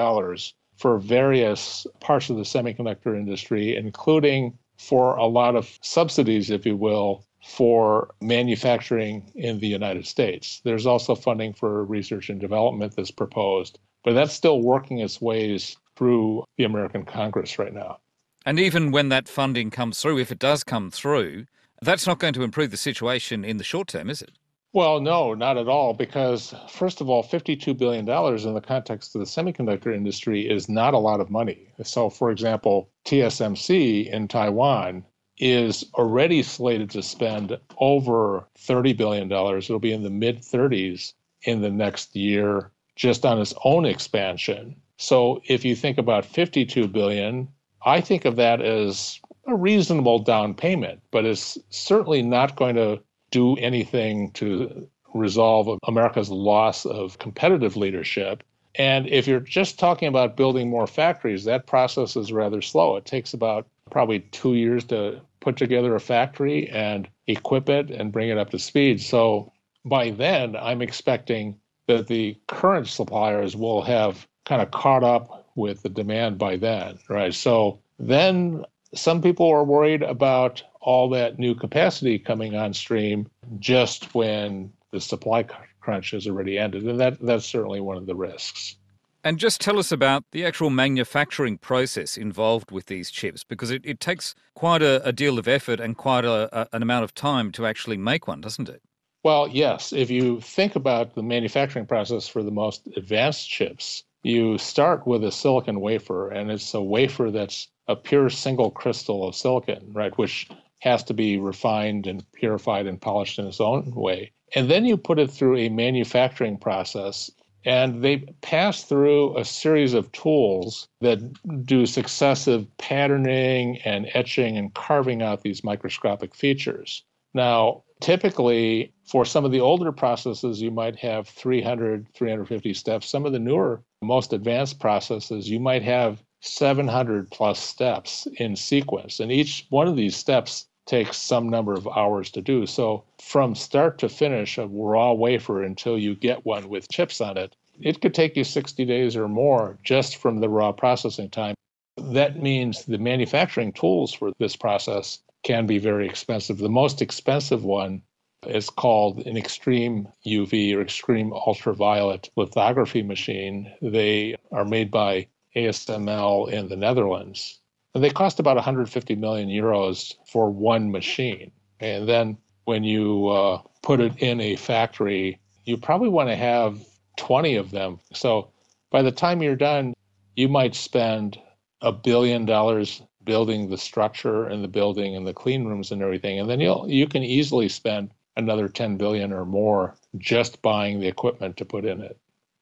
for 0.76 1.00
various 1.00 1.88
parts 2.02 2.30
of 2.30 2.36
the 2.36 2.44
semiconductor 2.44 3.16
industry, 3.16 3.76
including 3.76 4.58
for 4.78 5.16
a 5.16 5.26
lot 5.26 5.56
of 5.56 5.78
subsidies, 5.82 6.50
if 6.50 6.66
you 6.66 6.76
will, 6.76 7.26
for 7.44 8.14
manufacturing 8.22 9.32
in 9.36 9.60
the 9.60 9.68
United 9.68 10.06
States. 10.06 10.62
There's 10.64 10.86
also 10.86 11.16
funding 11.16 11.54
for 11.54 11.84
research 11.86 12.30
and 12.30 12.40
development 12.40 12.96
that's 12.96 13.12
proposed, 13.12 13.80
but 14.04 14.14
that's 14.14 14.34
still 14.34 14.62
working 14.62 15.00
its 15.00 15.22
ways 15.22 15.78
through 15.96 16.44
the 16.58 16.64
American 16.64 17.06
Congress 17.06 17.60
right 17.60 17.74
now. 17.74 18.00
And 18.46 18.60
even 18.60 18.92
when 18.92 19.10
that 19.10 19.28
funding 19.28 19.70
comes 19.70 20.02
through, 20.02 20.20
if 20.20 20.32
it 20.32 20.40
does 20.40 20.64
come 20.64 20.92
through, 20.92 21.46
that's 21.82 22.08
not 22.08 22.20
going 22.20 22.34
to 22.34 22.44
improve 22.44 22.72
the 22.72 22.78
situation 22.78 23.46
in 23.46 23.58
the 23.58 23.64
short 23.64 23.90
term, 23.90 24.10
is 24.10 24.22
it? 24.22 24.32
Well, 24.72 25.02
no, 25.02 25.34
not 25.34 25.58
at 25.58 25.68
all, 25.68 25.94
because 25.96 26.54
first 26.70 27.02
of 27.02 27.10
all, 27.10 27.24
$52 27.24 27.76
billion 27.78 28.08
in 28.08 28.54
the 28.54 28.62
context 28.62 29.16
of 29.16 29.20
the 29.20 29.26
semiconductor 29.26 29.94
industry 29.94 30.48
is 30.48 30.70
not 30.70 30.94
a 30.94 31.00
lot 31.00 31.20
of 31.20 31.32
money. 31.32 31.74
So, 31.84 32.10
for 32.10 32.30
example, 32.30 32.90
TSMC 33.06 34.12
in 34.12 34.28
Taiwan 34.28 35.04
is 35.40 35.86
already 35.94 36.44
slated 36.44 36.90
to 36.92 37.02
spend 37.02 37.58
over 37.78 38.46
$30 38.58 38.96
billion. 38.96 39.32
It'll 39.32 39.80
be 39.80 39.94
in 39.94 40.04
the 40.04 40.10
mid 40.10 40.42
30s 40.42 41.14
in 41.44 41.62
the 41.62 41.72
next 41.72 42.16
year 42.16 42.72
just 42.96 43.26
on 43.26 43.40
its 43.40 43.54
own 43.64 43.86
expansion. 43.86 44.76
So 44.98 45.42
if 45.48 45.64
you 45.64 45.76
think 45.76 45.98
about 45.98 46.26
52 46.26 46.90
billion, 46.90 47.48
I 47.86 48.02
think 48.02 48.26
of 48.26 48.36
that 48.36 48.62
as 48.62 49.22
a 49.48 49.56
reasonable 49.56 50.20
down 50.20 50.54
payment, 50.54 51.00
but 51.12 51.26
it's 51.26 51.58
certainly 51.70 52.22
not 52.22 52.58
going 52.58 52.76
to 52.76 53.02
do 53.32 53.56
anything 53.56 54.32
to 54.32 54.88
resolve 55.14 55.80
America's 55.88 56.30
loss 56.30 56.86
of 56.86 57.18
competitive 57.20 57.78
leadership. 57.78 58.44
And 58.76 59.08
if 59.08 59.28
you're 59.28 59.40
just 59.40 59.80
talking 59.80 60.08
about 60.08 60.38
building 60.38 60.70
more 60.70 60.88
factories, 60.88 61.46
that 61.46 61.66
process 61.66 62.16
is 62.16 62.32
rather 62.32 62.62
slow. 62.62 62.98
It 62.98 63.06
takes 63.06 63.34
about 63.34 63.66
probably 63.90 64.20
two 64.20 64.56
years 64.56 64.84
to 64.86 65.22
put 65.40 65.58
together 65.58 65.96
a 65.96 66.00
factory 66.00 66.70
and 66.70 67.08
equip 67.28 67.70
it 67.70 67.90
and 67.90 68.12
bring 68.12 68.30
it 68.30 68.38
up 68.38 68.50
to 68.52 68.60
speed. 68.60 69.02
So 69.02 69.52
by 69.86 70.12
then, 70.12 70.56
I'm 70.56 70.82
expecting 70.82 71.60
that 71.88 72.08
the 72.08 72.38
current 72.48 72.88
suppliers 72.88 73.56
will 73.56 73.82
have 73.82 74.28
kind 74.46 74.62
of 74.62 74.72
caught 74.72 75.04
up 75.04 75.50
with 75.56 75.82
the 75.82 75.90
demand 75.90 76.38
by 76.38 76.58
then, 76.58 77.00
right? 77.10 77.34
So 77.34 77.80
then 77.98 78.66
some 78.94 79.22
people 79.22 79.50
are 79.50 79.64
worried 79.64 80.02
about 80.02 80.64
all 80.82 81.10
that 81.10 81.40
new 81.40 81.56
capacity 81.56 82.18
coming 82.18 82.56
on 82.56 82.74
stream 82.74 83.30
just 83.60 84.14
when 84.16 84.72
the 84.92 85.02
supply 85.02 85.46
crunch 85.82 86.12
has 86.12 86.28
already 86.28 86.58
ended. 86.58 86.84
And 86.86 87.00
that, 87.00 87.20
that's 87.22 87.46
certainly 87.46 87.82
one 87.82 87.98
of 87.98 88.06
the 88.06 88.16
risks. 88.16 88.76
And 89.24 89.38
just 89.38 89.60
tell 89.60 89.78
us 89.78 89.92
about 89.92 90.24
the 90.32 90.46
actual 90.46 90.70
manufacturing 90.70 91.58
process 91.58 92.18
involved 92.18 92.72
with 92.72 92.86
these 92.86 93.12
chips, 93.12 93.44
because 93.44 93.70
it, 93.70 93.82
it 93.86 94.00
takes 94.00 94.34
quite 94.54 94.82
a, 94.82 95.06
a, 95.06 95.12
deal 95.12 95.38
of 95.38 95.48
effort 95.48 95.82
and 95.82 95.98
quite 95.98 96.24
a, 96.24 96.50
a, 96.58 96.68
an 96.72 96.82
amount 96.82 97.04
of 97.04 97.14
time 97.14 97.52
to 97.54 97.66
actually 97.66 97.98
make 97.98 98.28
one, 98.28 98.40
doesn't 98.40 98.70
it? 98.70 98.82
Well, 99.24 99.50
yes. 99.50 99.92
If 99.92 100.10
you 100.10 100.40
think 100.40 100.78
about 100.78 101.16
the 101.16 101.24
manufacturing 101.24 101.86
process 101.86 102.30
for 102.30 102.44
the 102.44 102.52
most 102.52 102.88
advanced 102.96 103.50
chips, 103.50 104.04
you 104.24 104.58
start 104.58 105.06
with 105.06 105.24
a 105.26 105.32
silicon 105.32 105.82
wafer, 105.82 106.30
and 106.30 106.50
it's 106.50 106.74
a 106.74 106.82
wafer 106.82 107.30
that's 107.30 107.68
a 107.90 107.98
pure 107.98 108.30
single 108.30 108.72
crystal 108.72 109.28
of 109.28 109.36
silicon, 109.36 109.92
right, 109.92 110.18
which 110.18 110.48
has 110.80 111.04
to 111.04 111.14
be 111.14 111.38
refined 111.38 112.08
and 112.08 112.24
purified 112.32 112.88
and 112.88 113.02
polished 113.02 113.38
in 113.38 113.48
its 113.48 113.60
own 113.60 113.92
way. 113.94 114.32
And 114.56 114.72
then 114.72 114.86
you 114.86 114.96
put 114.96 115.20
it 115.20 115.30
through 115.30 115.58
a 115.58 115.70
manufacturing 115.70 116.58
process 116.58 117.30
and 117.66 118.04
they 118.04 118.18
pass 118.42 118.84
through 118.84 119.38
a 119.38 119.46
series 119.46 119.94
of 119.94 120.12
tools 120.12 120.88
that 121.02 121.20
do 121.66 121.86
successive 121.86 122.66
patterning 122.78 123.80
and 123.86 124.10
etching 124.14 124.58
and 124.58 124.74
carving 124.74 125.22
out 125.22 125.42
these 125.42 125.64
microscopic 125.64 126.34
features. 126.36 127.04
Now, 127.34 127.84
typically, 128.02 128.94
for 129.06 129.26
some 129.26 129.46
of 129.46 129.52
the 129.52 129.60
older 129.60 129.92
processes, 129.92 130.62
you 130.62 130.72
might 130.72 130.98
have 130.98 131.28
300, 131.28 132.08
350 132.14 132.74
steps. 132.74 133.10
Some 133.10 133.26
of 133.26 133.34
the 133.34 133.40
newer, 133.40 133.84
most 134.02 134.34
advanced 134.34 134.80
processes, 134.80 135.50
you 135.50 135.60
might 135.60 135.84
have 135.84 136.24
700 136.42 137.30
plus 137.30 137.60
steps 137.60 138.28
in 138.38 138.56
sequence. 138.56 139.20
And 139.20 139.32
each 139.32 139.68
one 139.70 139.88
of 139.88 139.96
these 139.96 140.16
steps 140.16 140.68
takes 140.90 141.18
some 141.18 141.48
number 141.48 141.74
of 141.74 141.88
hours 141.88 142.32
to 142.32 142.42
do. 142.42 142.66
So 142.66 143.04
from 143.22 143.54
start 143.54 144.00
to 144.00 144.10
finish, 144.10 144.58
a 144.58 144.66
raw 144.66 145.14
wafer 145.14 145.62
until 145.62 146.00
you 146.00 146.16
get 146.16 146.46
one 146.46 146.68
with 146.68 146.90
chips 146.90 147.22
on 147.22 147.38
it, 147.38 147.56
it 147.80 148.02
could 148.02 148.16
take 148.16 148.36
you 148.36 148.44
60 148.44 148.86
days 148.86 149.16
or 149.16 149.28
more 149.28 149.78
just 149.84 150.18
from 150.18 150.40
the 150.40 150.50
raw 150.50 150.72
processing 150.72 151.30
time. 151.30 151.54
That 151.98 152.42
means 152.42 152.86
the 152.86 152.98
manufacturing 152.98 153.72
tools 153.72 154.14
for 154.14 154.32
this 154.40 154.56
process 154.56 155.20
can 155.44 155.68
be 155.68 155.78
very 155.78 156.08
expensive. 156.08 156.58
The 156.58 156.70
most 156.70 157.04
expensive 157.04 157.64
one 157.64 158.02
is 158.48 158.70
called 158.72 159.20
an 159.28 159.38
extreme 159.38 160.08
UV 160.26 160.76
or 160.76 160.82
extreme 160.82 161.32
ultraviolet 161.34 162.32
lithography 162.36 163.04
machine. 163.04 163.72
They 163.82 164.38
are 164.52 164.66
made 164.66 164.90
by 164.90 165.28
ASML 165.56 166.52
in 166.52 166.68
the 166.68 166.78
Netherlands. 166.78 167.59
And 167.94 168.04
they 168.04 168.10
cost 168.10 168.40
about 168.40 168.56
150 168.56 169.16
million 169.16 169.50
euros 169.50 170.14
for 170.28 170.50
one 170.50 170.92
machine. 170.92 171.52
And 171.80 172.08
then 172.08 172.38
when 172.66 172.84
you 172.84 173.28
uh, 173.28 173.62
put 173.82 174.00
it 174.00 174.18
in 174.18 174.40
a 174.40 174.56
factory, 174.56 175.40
you 175.66 175.78
probably 175.78 176.10
want 176.10 176.30
to 176.30 176.36
have 176.36 176.80
20 177.18 177.56
of 177.56 177.72
them. 177.72 178.00
So 178.14 178.52
by 178.92 179.02
the 179.02 179.12
time 179.12 179.42
you're 179.42 179.56
done, 179.56 179.94
you 180.36 180.48
might 180.48 180.76
spend 180.76 181.40
a 181.82 181.92
billion 181.92 182.46
dollars 182.46 183.02
building 183.24 183.70
the 183.70 183.78
structure 183.78 184.46
and 184.46 184.64
the 184.64 184.68
building 184.68 185.16
and 185.16 185.28
the 185.28 185.34
clean 185.34 185.66
rooms 185.66 185.92
and 185.92 186.02
everything. 186.02 186.40
And 186.40 186.50
then 186.50 186.60
you'll 186.60 186.90
you 186.90 187.08
can 187.08 187.24
easily 187.24 187.70
spend 187.70 188.12
another 188.38 188.68
10 188.68 188.98
billion 188.98 189.34
or 189.34 189.46
more 189.46 189.96
just 190.18 190.62
buying 190.62 191.00
the 191.00 191.08
equipment 191.08 191.58
to 191.58 191.66
put 191.66 191.86
in 191.86 192.02
it. 192.02 192.18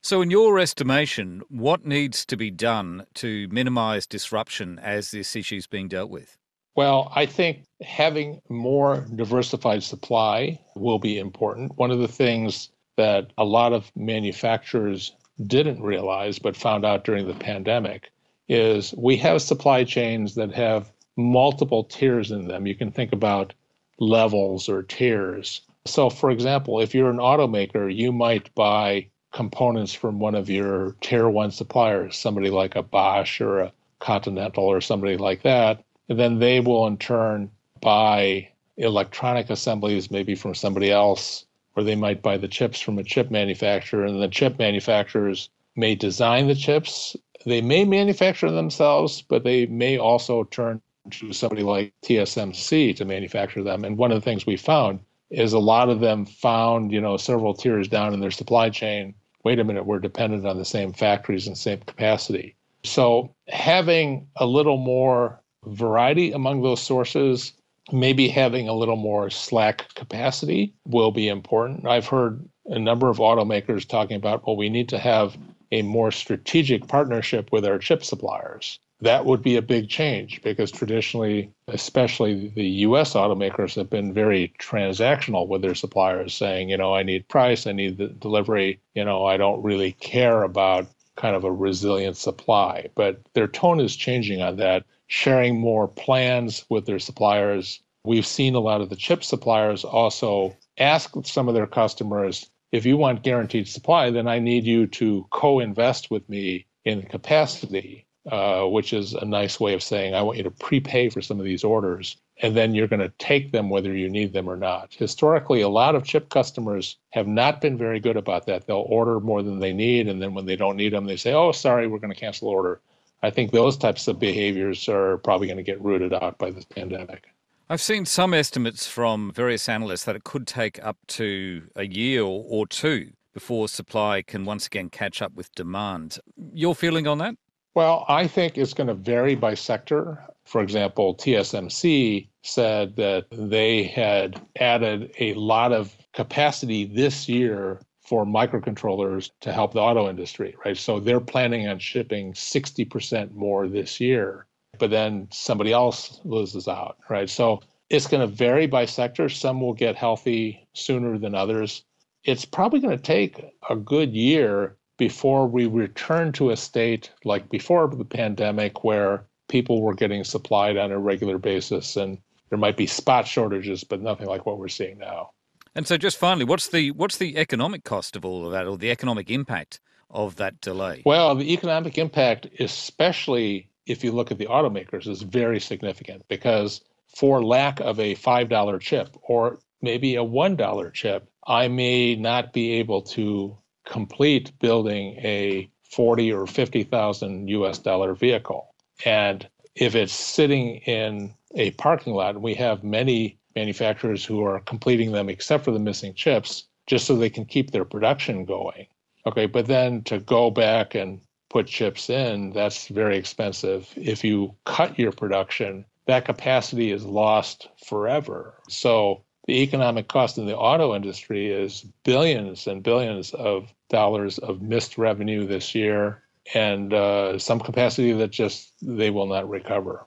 So, 0.07 0.21
in 0.21 0.31
your 0.31 0.57
estimation, 0.57 1.41
what 1.49 1.85
needs 1.85 2.25
to 2.27 2.37
be 2.37 2.49
done 2.49 3.05
to 3.15 3.49
minimise 3.51 4.07
disruption 4.07 4.79
as 4.79 5.11
this 5.11 5.35
issue 5.35 5.57
is 5.57 5.67
being 5.67 5.89
dealt 5.89 6.09
with? 6.09 6.37
Well, 6.77 7.11
I 7.13 7.25
think 7.25 7.65
having 7.81 8.39
more 8.47 9.05
diversified 9.13 9.83
supply 9.83 10.61
will 10.77 10.97
be 10.97 11.19
important. 11.19 11.75
One 11.75 11.91
of 11.91 11.99
the 11.99 12.07
things 12.07 12.69
that 12.95 13.33
a 13.37 13.43
lot 13.43 13.73
of 13.73 13.91
manufacturers 13.97 15.11
didn't 15.45 15.83
realize 15.83 16.39
but 16.39 16.55
found 16.55 16.85
out 16.85 17.03
during 17.03 17.27
the 17.27 17.33
pandemic 17.33 18.09
is 18.47 18.93
we 18.97 19.17
have 19.17 19.41
supply 19.41 19.83
chains 19.83 20.35
that 20.35 20.53
have 20.53 20.89
multiple 21.17 21.83
tiers 21.83 22.31
in 22.31 22.47
them. 22.47 22.65
You 22.65 22.75
can 22.75 22.93
think 22.93 23.11
about 23.11 23.53
levels 23.99 24.69
or 24.69 24.83
tiers. 24.83 25.63
So, 25.83 26.09
for 26.09 26.31
example, 26.31 26.79
if 26.79 26.95
you're 26.95 27.09
an 27.09 27.17
automaker, 27.17 27.93
you 27.93 28.13
might 28.13 28.55
buy 28.55 29.09
components 29.33 29.93
from 29.93 30.19
one 30.19 30.35
of 30.35 30.49
your 30.49 30.95
tier 31.01 31.29
one 31.29 31.51
suppliers, 31.51 32.17
somebody 32.17 32.49
like 32.49 32.75
a 32.75 32.83
Bosch 32.83 33.41
or 33.41 33.59
a 33.59 33.71
Continental 33.99 34.63
or 34.63 34.81
somebody 34.81 35.17
like 35.17 35.43
that. 35.43 35.83
And 36.09 36.19
then 36.19 36.39
they 36.39 36.59
will 36.59 36.87
in 36.87 36.97
turn 36.97 37.51
buy 37.81 38.49
electronic 38.77 39.49
assemblies 39.49 40.11
maybe 40.11 40.35
from 40.35 40.55
somebody 40.55 40.91
else, 40.91 41.45
or 41.75 41.83
they 41.83 41.95
might 41.95 42.21
buy 42.21 42.37
the 42.37 42.47
chips 42.47 42.79
from 42.79 42.97
a 42.97 43.03
chip 43.03 43.31
manufacturer, 43.31 44.05
and 44.05 44.21
the 44.21 44.27
chip 44.27 44.57
manufacturers 44.59 45.49
may 45.75 45.95
design 45.95 46.47
the 46.47 46.55
chips. 46.55 47.15
They 47.45 47.61
may 47.61 47.85
manufacture 47.85 48.51
themselves, 48.51 49.21
but 49.21 49.43
they 49.43 49.65
may 49.67 49.97
also 49.97 50.43
turn 50.45 50.81
to 51.11 51.33
somebody 51.33 51.63
like 51.63 51.93
TSMC 52.03 52.95
to 52.95 53.05
manufacture 53.05 53.63
them. 53.63 53.83
And 53.83 53.97
one 53.97 54.11
of 54.11 54.15
the 54.15 54.25
things 54.25 54.45
we 54.45 54.57
found 54.57 54.99
is 55.29 55.53
a 55.53 55.59
lot 55.59 55.89
of 55.89 55.99
them 55.99 56.25
found, 56.25 56.91
you 56.91 57.01
know, 57.01 57.17
several 57.17 57.53
tiers 57.53 57.87
down 57.87 58.13
in 58.13 58.19
their 58.19 58.31
supply 58.31 58.69
chain. 58.69 59.13
Wait 59.43 59.59
a 59.59 59.63
minute, 59.63 59.85
we're 59.85 59.99
dependent 59.99 60.45
on 60.45 60.57
the 60.57 60.65
same 60.65 60.93
factories 60.93 61.47
and 61.47 61.57
same 61.57 61.79
capacity. 61.79 62.55
So 62.83 63.33
having 63.47 64.27
a 64.37 64.45
little 64.45 64.77
more 64.77 65.41
variety 65.65 66.31
among 66.31 66.61
those 66.61 66.81
sources, 66.81 67.53
maybe 67.91 68.27
having 68.27 68.67
a 68.67 68.73
little 68.73 68.95
more 68.95 69.29
slack 69.29 69.93
capacity 69.95 70.73
will 70.85 71.11
be 71.11 71.27
important. 71.27 71.85
I've 71.85 72.07
heard 72.07 72.47
a 72.67 72.79
number 72.79 73.09
of 73.09 73.17
automakers 73.17 73.87
talking 73.87 74.17
about, 74.17 74.45
well, 74.45 74.57
we 74.57 74.69
need 74.69 74.89
to 74.89 74.99
have 74.99 75.37
a 75.71 75.81
more 75.81 76.11
strategic 76.11 76.87
partnership 76.87 77.51
with 77.51 77.65
our 77.65 77.77
chip 77.77 78.03
suppliers 78.03 78.79
that 79.01 79.25
would 79.25 79.43
be 79.43 79.57
a 79.57 79.61
big 79.61 79.89
change 79.89 80.41
because 80.41 80.71
traditionally, 80.71 81.53
especially 81.67 82.51
the 82.55 82.65
US 82.87 83.13
automakers 83.13 83.75
have 83.75 83.89
been 83.89 84.11
very 84.11 84.53
transactional 84.59 85.47
with 85.47 85.61
their 85.61 85.75
suppliers, 85.75 86.33
saying, 86.33 86.69
you 86.69 86.77
know, 86.77 86.95
I 86.95 87.03
need 87.03 87.27
price, 87.27 87.67
I 87.67 87.73
need 87.73 87.97
the 87.97 88.07
delivery, 88.07 88.79
you 88.95 89.05
know, 89.05 89.25
I 89.25 89.37
don't 89.37 89.61
really 89.61 89.91
care 89.91 90.41
about 90.41 90.87
kind 91.15 91.35
of 91.35 91.43
a 91.43 91.51
resilient 91.51 92.17
supply. 92.17 92.87
But 92.95 93.21
their 93.33 93.47
tone 93.47 93.79
is 93.79 93.95
changing 93.95 94.41
on 94.41 94.57
that, 94.57 94.83
sharing 95.05 95.59
more 95.59 95.87
plans 95.87 96.65
with 96.69 96.85
their 96.87 96.99
suppliers. 96.99 97.79
We've 98.03 98.25
seen 98.25 98.55
a 98.55 98.59
lot 98.59 98.81
of 98.81 98.89
the 98.89 98.95
chip 98.95 99.23
suppliers 99.23 99.83
also 99.83 100.55
ask 100.79 101.13
some 101.23 101.47
of 101.47 101.53
their 101.53 101.67
customers, 101.67 102.49
if 102.71 102.85
you 102.85 102.97
want 102.97 103.23
guaranteed 103.23 103.67
supply, 103.67 104.09
then 104.09 104.27
I 104.27 104.39
need 104.39 104.65
you 104.65 104.87
to 104.87 105.27
co 105.29 105.59
invest 105.59 106.09
with 106.09 106.27
me 106.29 106.65
in 106.83 107.03
capacity 107.03 108.06
uh, 108.31 108.65
which 108.65 108.93
is 108.93 109.13
a 109.13 109.25
nice 109.25 109.59
way 109.59 109.73
of 109.73 109.81
saying, 109.81 110.13
I 110.13 110.21
want 110.21 110.37
you 110.37 110.43
to 110.43 110.51
prepay 110.51 111.09
for 111.09 111.21
some 111.21 111.39
of 111.39 111.45
these 111.45 111.63
orders, 111.63 112.17
and 112.41 112.55
then 112.55 112.75
you're 112.75 112.87
going 112.87 112.99
to 112.99 113.11
take 113.19 113.51
them 113.51 113.69
whether 113.69 113.93
you 113.93 114.09
need 114.09 114.33
them 114.33 114.49
or 114.49 114.57
not. 114.57 114.93
Historically, 114.93 115.61
a 115.61 115.69
lot 115.69 115.95
of 115.95 116.03
chip 116.03 116.29
customers 116.29 116.97
have 117.11 117.27
not 117.27 117.61
been 117.61 117.77
very 117.77 117.99
good 117.99 118.17
about 118.17 118.45
that. 118.45 118.67
They'll 118.67 118.85
order 118.89 119.19
more 119.19 119.43
than 119.43 119.59
they 119.59 119.73
need, 119.73 120.07
and 120.07 120.21
then 120.21 120.33
when 120.33 120.45
they 120.45 120.55
don't 120.55 120.75
need 120.75 120.93
them, 120.93 121.05
they 121.05 121.17
say, 121.17 121.33
oh, 121.33 121.51
sorry, 121.51 121.87
we're 121.87 121.99
going 121.99 122.13
to 122.13 122.19
cancel 122.19 122.49
order. 122.49 122.81
I 123.23 123.29
think 123.29 123.51
those 123.51 123.77
types 123.77 124.07
of 124.07 124.19
behaviors 124.19 124.87
are 124.87 125.17
probably 125.19 125.47
going 125.47 125.57
to 125.57 125.63
get 125.63 125.81
rooted 125.81 126.13
out 126.13 126.37
by 126.37 126.51
this 126.51 126.65
pandemic. 126.65 127.29
I've 127.69 127.81
seen 127.81 128.05
some 128.05 128.33
estimates 128.33 128.87
from 128.87 129.31
various 129.33 129.67
analysts 129.67 130.05
that 130.05 130.15
it 130.15 130.23
could 130.23 130.47
take 130.47 130.81
up 130.83 130.97
to 131.07 131.63
a 131.75 131.85
year 131.85 132.23
or 132.23 132.65
two 132.67 133.11
before 133.33 133.67
supply 133.67 134.21
can 134.21 134.45
once 134.45 134.67
again 134.67 134.89
catch 134.89 135.21
up 135.21 135.33
with 135.33 135.53
demand. 135.53 136.17
Your 136.53 136.73
feeling 136.73 137.07
on 137.07 137.17
that? 137.17 137.35
Well, 137.77 138.05
I 138.07 138.25
think 138.25 138.57
it's 138.57 138.73
going 138.73 138.87
to 138.87 138.95
vary 138.95 139.35
by 139.35 139.53
sector. 139.53 140.25
For 140.45 140.61
example, 140.61 141.13
TSMC 141.13 142.27
said 142.41 142.95
that 142.95 143.27
they 143.31 143.83
had 143.83 144.41
added 144.59 145.11
a 145.19 145.35
lot 145.35 145.71
of 145.71 145.95
capacity 146.11 146.85
this 146.85 147.29
year 147.29 147.79
for 148.01 148.25
microcontrollers 148.25 149.29
to 149.41 149.53
help 149.53 149.73
the 149.73 149.79
auto 149.79 150.09
industry, 150.09 150.55
right? 150.65 150.75
So 150.75 150.99
they're 150.99 151.19
planning 151.19 151.67
on 151.67 151.77
shipping 151.77 152.33
60% 152.33 153.33
more 153.33 153.67
this 153.67 153.99
year, 153.99 154.47
but 154.79 154.89
then 154.89 155.27
somebody 155.31 155.71
else 155.71 156.19
loses 156.23 156.67
out, 156.67 156.97
right? 157.11 157.29
So 157.29 157.59
it's 157.91 158.07
going 158.07 158.27
to 158.27 158.35
vary 158.35 158.65
by 158.65 158.85
sector. 158.85 159.29
Some 159.29 159.61
will 159.61 159.75
get 159.75 159.95
healthy 159.95 160.67
sooner 160.73 161.19
than 161.19 161.35
others. 161.35 161.83
It's 162.23 162.43
probably 162.43 162.79
going 162.79 162.97
to 162.97 163.03
take 163.03 163.39
a 163.69 163.75
good 163.75 164.15
year 164.15 164.77
before 164.97 165.47
we 165.47 165.67
return 165.67 166.31
to 166.33 166.49
a 166.49 166.57
state 166.57 167.11
like 167.23 167.49
before 167.49 167.87
the 167.87 168.05
pandemic 168.05 168.83
where 168.83 169.25
people 169.47 169.81
were 169.81 169.93
getting 169.93 170.23
supplied 170.23 170.77
on 170.77 170.91
a 170.91 170.99
regular 170.99 171.37
basis 171.37 171.95
and 171.95 172.17
there 172.49 172.57
might 172.57 172.77
be 172.77 172.87
spot 172.87 173.27
shortages 173.27 173.83
but 173.83 174.01
nothing 174.01 174.27
like 174.27 174.45
what 174.45 174.57
we're 174.57 174.67
seeing 174.67 174.97
now. 174.97 175.31
And 175.75 175.87
so 175.87 175.97
just 175.97 176.17
finally 176.17 176.45
what's 176.45 176.67
the 176.69 176.91
what's 176.91 177.17
the 177.17 177.37
economic 177.37 177.83
cost 177.83 178.15
of 178.15 178.25
all 178.25 178.45
of 178.45 178.51
that 178.51 178.67
or 178.67 178.77
the 178.77 178.91
economic 178.91 179.29
impact 179.29 179.79
of 180.09 180.35
that 180.37 180.59
delay? 180.61 181.03
Well 181.05 181.35
the 181.35 181.53
economic 181.53 181.97
impact 181.97 182.47
especially 182.59 183.69
if 183.85 184.03
you 184.03 184.11
look 184.11 184.31
at 184.31 184.37
the 184.37 184.47
automakers 184.47 185.07
is 185.07 185.21
very 185.21 185.59
significant 185.59 186.27
because 186.27 186.81
for 187.15 187.43
lack 187.43 187.79
of 187.79 187.99
a 187.99 188.15
$5 188.15 188.81
chip 188.81 189.15
or 189.21 189.59
maybe 189.81 190.15
a 190.15 190.23
$1 190.23 190.93
chip 190.93 191.29
i 191.45 191.67
may 191.67 192.15
not 192.15 192.51
be 192.51 192.73
able 192.73 193.01
to 193.01 193.57
complete 193.87 194.51
building 194.59 195.15
a 195.23 195.69
40 195.91 196.31
or 196.33 196.47
50,000 196.47 197.47
US 197.47 197.79
dollar 197.79 198.13
vehicle. 198.13 198.73
And 199.05 199.47
if 199.75 199.95
it's 199.95 200.13
sitting 200.13 200.77
in 200.77 201.33
a 201.55 201.71
parking 201.71 202.13
lot, 202.13 202.41
we 202.41 202.53
have 202.55 202.83
many 202.83 203.37
manufacturers 203.55 204.23
who 204.25 204.43
are 204.43 204.59
completing 204.59 205.11
them 205.11 205.29
except 205.29 205.63
for 205.63 205.71
the 205.71 205.79
missing 205.79 206.13
chips 206.13 206.65
just 206.85 207.05
so 207.05 207.15
they 207.15 207.29
can 207.29 207.45
keep 207.45 207.71
their 207.71 207.85
production 207.85 208.45
going. 208.45 208.87
Okay, 209.25 209.45
but 209.45 209.67
then 209.67 210.03
to 210.03 210.19
go 210.19 210.49
back 210.49 210.95
and 210.95 211.19
put 211.49 211.67
chips 211.67 212.09
in, 212.09 212.51
that's 212.51 212.87
very 212.87 213.17
expensive. 213.17 213.91
If 213.95 214.23
you 214.23 214.55
cut 214.65 214.97
your 214.97 215.11
production, 215.11 215.85
that 216.05 216.25
capacity 216.25 216.91
is 216.91 217.05
lost 217.05 217.67
forever. 217.85 218.55
So 218.69 219.23
the 219.47 219.61
economic 219.63 220.09
cost 220.09 220.37
in 220.37 220.45
the 220.45 220.55
auto 220.55 220.93
industry 220.93 221.49
is 221.51 221.85
billions 222.03 222.67
and 222.67 222.83
billions 222.83 223.33
of 223.33 223.73
dollars 223.89 224.37
of 224.39 224.61
missed 224.61 224.97
revenue 224.97 225.47
this 225.47 225.73
year 225.73 226.21
and 226.53 226.93
uh, 226.93 227.39
some 227.39 227.59
capacity 227.59 228.11
that 228.11 228.31
just 228.31 228.73
they 228.81 229.09
will 229.09 229.25
not 229.25 229.49
recover. 229.49 230.05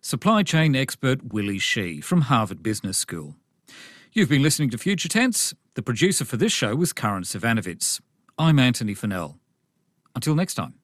Supply 0.00 0.44
chain 0.44 0.76
expert 0.76 1.32
Willie 1.32 1.58
Shih 1.58 2.00
from 2.00 2.22
Harvard 2.22 2.62
Business 2.62 2.96
School. 2.96 3.36
You've 4.12 4.28
been 4.28 4.42
listening 4.42 4.70
to 4.70 4.78
Future 4.78 5.08
Tense. 5.08 5.54
The 5.74 5.82
producer 5.82 6.24
for 6.24 6.36
this 6.36 6.52
show 6.52 6.74
was 6.74 6.92
Karin 6.92 7.24
Zsivanovits. 7.24 8.00
I'm 8.38 8.58
Antony 8.58 8.94
Funnell. 8.94 9.38
Until 10.14 10.34
next 10.34 10.54
time. 10.54 10.74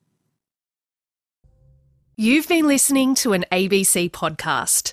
You've 2.17 2.47
been 2.47 2.69
listening 2.69 3.17
to 3.17 3.33
an 3.33 3.45
ABC 3.51 4.11
podcast. 4.11 4.93